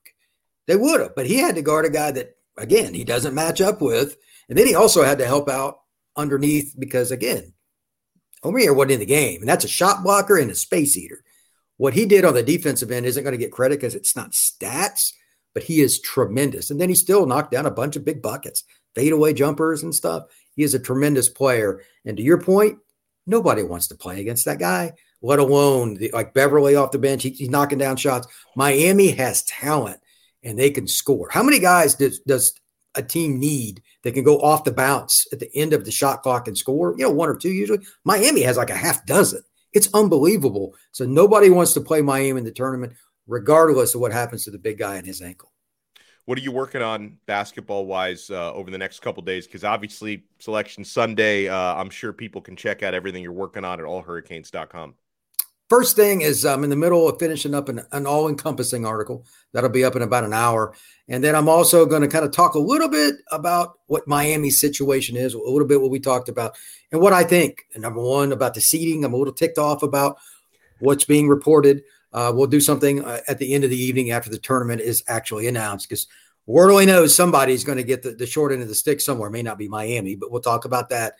They 0.66 0.76
would 0.76 1.00
have, 1.00 1.16
but 1.16 1.28
he 1.28 1.38
had 1.38 1.56
to 1.56 1.62
guard 1.62 1.86
a 1.86 1.90
guy 1.90 2.12
that, 2.12 2.36
again, 2.60 2.94
he 2.94 3.04
doesn't 3.04 3.34
match 3.34 3.62
up 3.62 3.82
with. 3.82 4.18
And 4.48 4.58
then 4.58 4.68
he 4.68 4.76
also 4.76 5.04
had 5.04 5.20
to 5.20 5.26
help 5.26 5.50
out 5.50 5.80
underneath 6.16 6.76
because, 6.78 7.12
again, 7.12 7.54
Omier 8.44 8.76
wasn't 8.76 8.94
in 8.94 9.00
the 9.00 9.06
game, 9.06 9.42
and 9.42 9.50
that's 9.50 9.66
a 9.66 9.70
shot 9.70 10.04
blocker 10.04 10.38
and 10.38 10.50
a 10.50 10.56
space 10.56 10.98
eater. 10.98 11.24
What 11.78 11.94
he 11.94 12.06
did 12.06 12.26
on 12.26 12.34
the 12.34 12.44
defensive 12.44 12.92
end 12.92 13.06
isn't 13.06 13.24
going 13.24 13.34
to 13.34 13.38
get 13.38 13.52
credit 13.52 13.80
because 13.80 13.96
it's 13.96 14.16
not 14.16 14.32
stats, 14.32 15.14
but 15.54 15.64
he 15.64 15.82
is 15.82 16.02
tremendous. 16.02 16.72
And 16.72 16.80
then 16.80 16.90
he 16.90 16.96
still 16.96 17.26
knocked 17.26 17.52
down 17.52 17.66
a 17.66 17.72
bunch 17.72 17.96
of 17.96 18.06
big 18.06 18.22
buckets, 18.22 18.64
fadeaway 18.96 19.34
jumpers 19.34 19.84
and 19.84 19.96
stuff. 19.96 20.24
He 20.56 20.64
is 20.64 20.74
a 20.74 20.80
tremendous 20.80 21.30
player. 21.30 21.82
And 22.06 22.18
to 22.18 22.24
your 22.24 22.42
point, 22.42 22.80
nobody 23.26 23.64
wants 23.64 23.88
to 23.88 23.96
play 23.96 24.20
against 24.20 24.46
that 24.46 24.60
guy, 24.60 24.94
let 25.22 25.40
alone 25.40 25.96
the, 25.96 26.12
like 26.14 26.34
Beverly 26.34 26.76
off 26.76 26.92
the 26.92 27.00
bench. 27.00 27.24
He, 27.24 27.30
he's 27.30 27.50
knocking 27.50 27.78
down 27.78 27.96
shots. 27.96 28.28
Miami 28.56 29.12
has 29.12 29.44
talent 29.44 30.02
and 30.44 30.58
they 30.58 30.72
can 30.72 30.88
score. 30.88 31.30
How 31.32 31.44
many 31.44 31.60
guys 31.60 31.96
does, 31.96 32.20
does 32.20 32.54
a 32.96 33.04
team 33.04 33.40
need 33.40 33.82
that 34.04 34.14
can 34.14 34.24
go 34.24 34.40
off 34.40 34.64
the 34.64 34.72
bounce 34.72 35.28
at 35.32 35.40
the 35.40 35.54
end 35.56 35.74
of 35.74 35.86
the 35.86 35.92
shot 35.92 36.24
clock 36.24 36.48
and 36.48 36.58
score, 36.58 36.96
you 36.98 37.04
know, 37.04 37.12
one 37.12 37.30
or 37.30 37.36
two 37.36 37.52
usually. 37.52 37.86
Miami 38.04 38.42
has 38.42 38.58
like 38.58 38.70
a 38.70 38.76
half 38.76 39.06
dozen. 39.06 39.42
It's 39.74 39.90
unbelievable. 39.94 40.76
So 40.92 41.06
nobody 41.06 41.50
wants 41.50 41.74
to 41.74 41.82
play 41.82 42.02
Miami 42.02 42.40
in 42.40 42.44
the 42.44 42.52
tournament, 42.52 42.94
regardless 43.28 43.94
of 43.94 44.02
what 44.02 44.12
happens 44.12 44.44
to 44.46 44.52
the 44.52 44.58
big 44.58 44.80
guy 44.80 44.96
and 44.96 45.06
his 45.06 45.22
ankle. 45.22 45.52
What 46.26 46.38
are 46.38 46.42
you 46.42 46.52
working 46.52 46.82
on 46.82 47.18
basketball 47.26 47.88
wise 47.88 48.30
uh, 48.30 48.54
over 48.54 48.70
the 48.70 48.78
next 48.78 49.00
couple 49.00 49.24
days? 49.24 49.48
Because 49.48 49.64
obviously, 49.64 50.26
Selection 50.38 50.84
Sunday, 50.84 51.48
uh, 51.48 51.76
I'm 51.76 51.90
sure 51.90 52.14
people 52.14 52.40
can 52.40 52.56
check 52.56 52.84
out 52.84 52.94
everything 52.94 53.24
you're 53.24 53.32
working 53.32 53.66
on 53.66 53.80
at 53.80 53.86
allhurricanes.com. 53.86 54.94
First 55.70 55.96
thing 55.96 56.22
is 56.22 56.48
I'm 56.48 56.64
in 56.64 56.72
the 56.72 56.76
middle 56.76 57.08
of 57.08 57.20
finishing 57.20 57.54
up 57.54 57.70
an, 57.70 57.82
an 57.92 58.08
all 58.08 58.28
encompassing 58.28 58.88
article 58.88 59.24
that'll 59.54 59.70
be 59.70 59.86
up 59.86 59.96
in 59.96 60.02
about 60.02 60.24
an 60.24 60.34
hour. 60.34 60.74
And 61.08 61.24
then 61.24 61.36
I'm 61.36 61.48
also 61.48 61.86
going 61.86 62.02
to 62.02 62.08
kind 62.08 62.26
of 62.26 62.32
talk 62.32 62.56
a 62.56 62.60
little 62.60 62.90
bit 62.90 63.18
about 63.32 63.78
what 63.86 64.08
Miami's 64.08 64.60
situation 64.60 65.16
is, 65.16 65.36
a 65.36 65.38
little 65.38 65.68
bit 65.68 65.80
what 65.80 65.92
we 65.92 66.00
talked 66.00 66.28
about, 66.28 66.58
and 66.92 67.00
what 67.00 67.14
I 67.14 67.24
think. 67.24 67.68
And 67.76 67.84
number 67.84 68.02
one, 68.02 68.32
about 68.32 68.56
the 68.56 68.62
seating. 68.62 69.06
I'm 69.06 69.14
a 69.14 69.18
little 69.18 69.34
ticked 69.34 69.60
off 69.60 69.84
about 69.84 70.18
what's 70.80 71.06
being 71.06 71.28
reported. 71.28 71.84
Uh, 72.14 72.32
we'll 72.34 72.48
do 72.48 72.60
something 72.60 73.06
uh, 73.06 73.20
at 73.28 73.38
the 73.38 73.54
end 73.54 73.64
of 73.64 73.70
the 73.70 73.78
evening 73.78 74.10
after 74.10 74.32
the 74.32 74.40
tournament 74.40 74.82
is 74.82 75.04
actually 75.08 75.46
announced 75.46 75.88
because 75.88 76.08
word 76.48 76.88
knows 76.88 77.14
somebody's 77.14 77.64
going 77.64 77.78
to 77.78 77.84
get 77.84 78.02
the, 78.02 78.14
the 78.14 78.26
short 78.26 78.52
end 78.52 78.64
of 78.64 78.70
the 78.70 78.74
stick 78.74 79.00
somewhere. 79.00 79.30
It 79.30 79.34
may 79.34 79.44
not 79.44 79.60
be 79.60 79.68
Miami, 79.68 80.16
but 80.16 80.32
we'll 80.32 80.42
talk 80.42 80.66
about 80.66 80.90
that. 80.90 81.14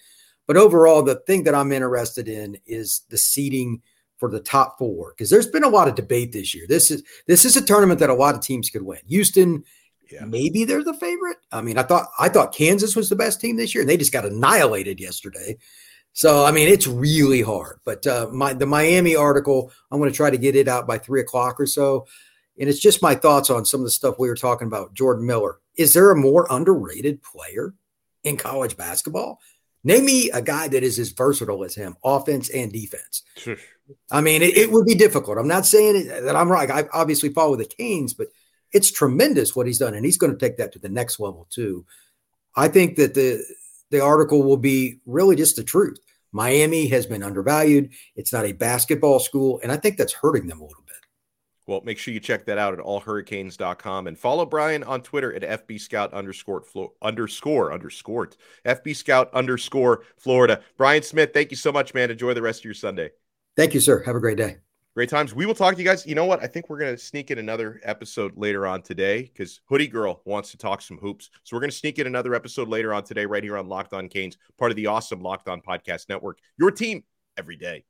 But 0.48 0.58
overall, 0.58 1.04
the 1.04 1.22
thing 1.28 1.44
that 1.44 1.54
I'm 1.54 1.72
interested 1.72 2.28
in 2.28 2.58
is 2.66 3.04
the 3.10 3.18
seating– 3.20 3.84
for 4.20 4.30
the 4.30 4.40
top 4.40 4.78
four 4.78 5.14
because 5.14 5.30
there's 5.30 5.48
been 5.48 5.64
a 5.64 5.70
lot 5.70 5.88
of 5.88 5.96
debate 5.96 6.32
this 6.32 6.54
year. 6.54 6.66
This 6.68 6.92
is 6.92 7.04
this 7.28 7.46
is 7.46 7.56
a 7.56 7.66
tournament 7.66 8.00
that 8.02 8.10
a 8.10 8.14
lot 8.14 8.36
of 8.36 8.42
teams 8.42 8.70
could 8.70 8.84
win. 8.84 9.00
Houston, 9.08 9.64
yeah. 10.12 10.26
maybe 10.26 10.66
they're 10.66 10.84
the 10.84 10.94
favorite. 10.94 11.38
I 11.52 11.62
mean, 11.62 11.78
I 11.78 11.84
thought 11.84 12.10
I 12.20 12.30
thought 12.30 12.54
Kansas 12.54 12.96
was 12.96 13.10
the 13.10 13.16
best 13.16 13.42
team 13.42 13.56
this 13.56 13.74
year, 13.74 13.82
and 13.82 13.90
they 13.90 13.98
just 13.98 14.12
got 14.12 14.26
annihilated 14.26 15.00
yesterday. 15.00 15.58
So 16.14 16.46
I 16.46 16.52
mean, 16.52 16.68
it's 16.68 16.88
really 16.88 17.42
hard. 17.42 17.80
But 17.86 18.06
uh, 18.06 18.28
my 18.32 18.54
the 18.54 18.66
Miami 18.66 19.16
article, 19.16 19.72
I'm 19.92 20.00
going 20.00 20.12
to 20.12 20.16
try 20.16 20.30
to 20.30 20.38
get 20.38 20.56
it 20.56 20.68
out 20.68 20.88
by 20.88 20.98
three 20.98 21.22
o'clock 21.22 21.60
or 21.60 21.66
so, 21.66 22.06
and 22.60 22.70
it's 22.70 22.80
just 22.80 23.02
my 23.02 23.16
thoughts 23.16 23.50
on 23.50 23.66
some 23.66 23.80
of 23.80 23.86
the 23.86 23.92
stuff 23.92 24.20
we 24.20 24.28
were 24.28 24.36
talking 24.36 24.68
about. 24.68 24.94
Jordan 24.94 25.26
Miller, 25.26 25.60
is 25.78 25.94
there 25.94 26.12
a 26.12 26.16
more 26.16 26.46
underrated 26.50 27.22
player 27.24 27.74
in 28.24 28.36
college 28.38 28.76
basketball? 28.76 29.40
Name 29.90 30.06
me 30.06 30.30
a 30.30 30.42
guy 30.42 30.68
that 30.68 30.84
is 30.84 31.00
as 31.00 31.10
versatile 31.10 31.64
as 31.64 31.74
him, 31.74 31.98
offense 32.04 32.50
and 32.50 32.72
defense. 32.72 33.24
I 34.12 34.22
mean, 34.22 34.44
it, 34.44 34.56
it, 34.56 34.72
would 34.72 34.86
be 34.86 34.94
difficult. 34.94 35.40
I'm 35.40 35.48
not 35.48 35.66
saying 35.66 36.08
that 36.08 36.36
I'm 36.36 36.52
right. 36.52 36.70
I 36.70 36.84
obviously 36.94 37.30
follow 37.30 37.56
the 37.56 37.66
Canes, 37.66 38.14
but 38.14 38.28
it's 38.72 38.92
tremendous 38.92 39.56
what 39.56 39.66
he's 39.66 39.80
done, 39.80 39.96
and 39.96 40.06
he's 40.06 40.20
going 40.20 40.32
to 40.32 40.38
take 40.38 40.58
that 40.58 40.72
to 40.74 40.80
the 40.80 40.90
next 40.90 41.20
level 41.20 41.48
too. 41.50 41.86
I 42.56 42.68
think 42.68 42.98
that 42.98 43.16
the 43.16 43.44
the 43.90 44.00
article 44.00 44.44
will 44.44 44.58
be 44.58 45.00
really 45.08 45.36
just 45.36 45.56
the 45.56 45.64
truth. 45.64 45.98
Miami 46.32 46.88
has 46.90 47.08
been 47.08 47.24
undervalued. 47.24 47.90
It's 48.16 48.32
not 48.32 48.46
a 48.46 48.52
basketball 48.52 49.20
school, 49.20 49.60
and 49.64 49.72
I 49.72 49.78
think 49.78 49.98
that's 49.98 50.14
hurting 50.14 50.46
them 50.46 50.62
a 50.62 50.66
little 50.66 50.84
bit. 50.86 50.89
Well, 51.70 51.82
make 51.86 52.00
sure 52.00 52.12
you 52.12 52.20
check 52.20 52.46
that 52.46 52.58
out 52.58 52.74
at 52.74 52.80
allhurricanes.com 52.80 54.08
and 54.08 54.18
follow 54.18 54.44
Brian 54.44 54.84
on 54.84 55.04
Twitter 55.04 55.36
at 55.36 55.68
FB 55.68 55.80
Scout 55.80 56.12
underscore 56.16 56.62
Flo- 56.62 56.94
underscore 57.04 57.72
underscore 57.72 58.32
FB 58.66 58.96
Scout 58.96 59.32
underscore 59.36 60.02
Florida. 60.18 60.62
Brian 60.78 61.04
Smith, 61.04 61.30
thank 61.32 61.52
you 61.52 61.58
so 61.58 61.72
much, 61.72 61.94
man. 61.94 62.10
Enjoy 62.10 62.34
the 62.34 62.42
rest 62.42 62.62
of 62.62 62.66
your 62.66 62.74
Sunday. 62.74 63.12
Thank 63.56 63.76
you, 63.76 63.80
sir. 63.82 64.02
Have 64.02 64.16
a 64.16 64.20
great 64.20 64.38
day. 64.38 64.58
Great 64.96 65.10
times. 65.10 65.36
We 65.36 65.46
will 65.46 65.54
talk 65.54 65.76
to 65.76 65.80
you 65.80 65.88
guys. 65.88 66.08
You 66.08 66.16
know 66.16 66.26
what? 66.26 66.42
I 66.42 66.48
think 66.48 66.72
we're 66.72 66.80
going 66.80 66.96
to 66.96 66.98
sneak 66.98 67.30
in 67.30 67.38
another 67.38 67.80
episode 67.84 68.36
later 68.36 68.66
on 68.66 68.82
today 68.82 69.22
because 69.22 69.62
Hoodie 69.66 69.86
Girl 69.86 70.24
wants 70.26 70.50
to 70.50 70.58
talk 70.58 70.82
some 70.82 70.98
hoops. 70.98 71.30
So 71.44 71.56
we're 71.56 71.62
going 71.62 71.70
to 71.70 71.78
sneak 71.78 72.00
in 72.00 72.08
another 72.08 72.34
episode 72.34 72.68
later 72.68 72.96
on 72.96 73.04
today, 73.04 73.28
right 73.28 73.44
here 73.44 73.60
on 73.60 73.68
Locked 73.68 73.94
On 73.94 74.10
Canes, 74.10 74.40
part 74.58 74.72
of 74.72 74.76
the 74.76 74.88
awesome 74.88 75.22
Locked 75.22 75.48
On 75.48 75.62
Podcast 75.62 76.10
Network. 76.10 76.40
Your 76.58 76.72
team 76.72 77.04
every 77.38 77.58
day. 77.58 77.84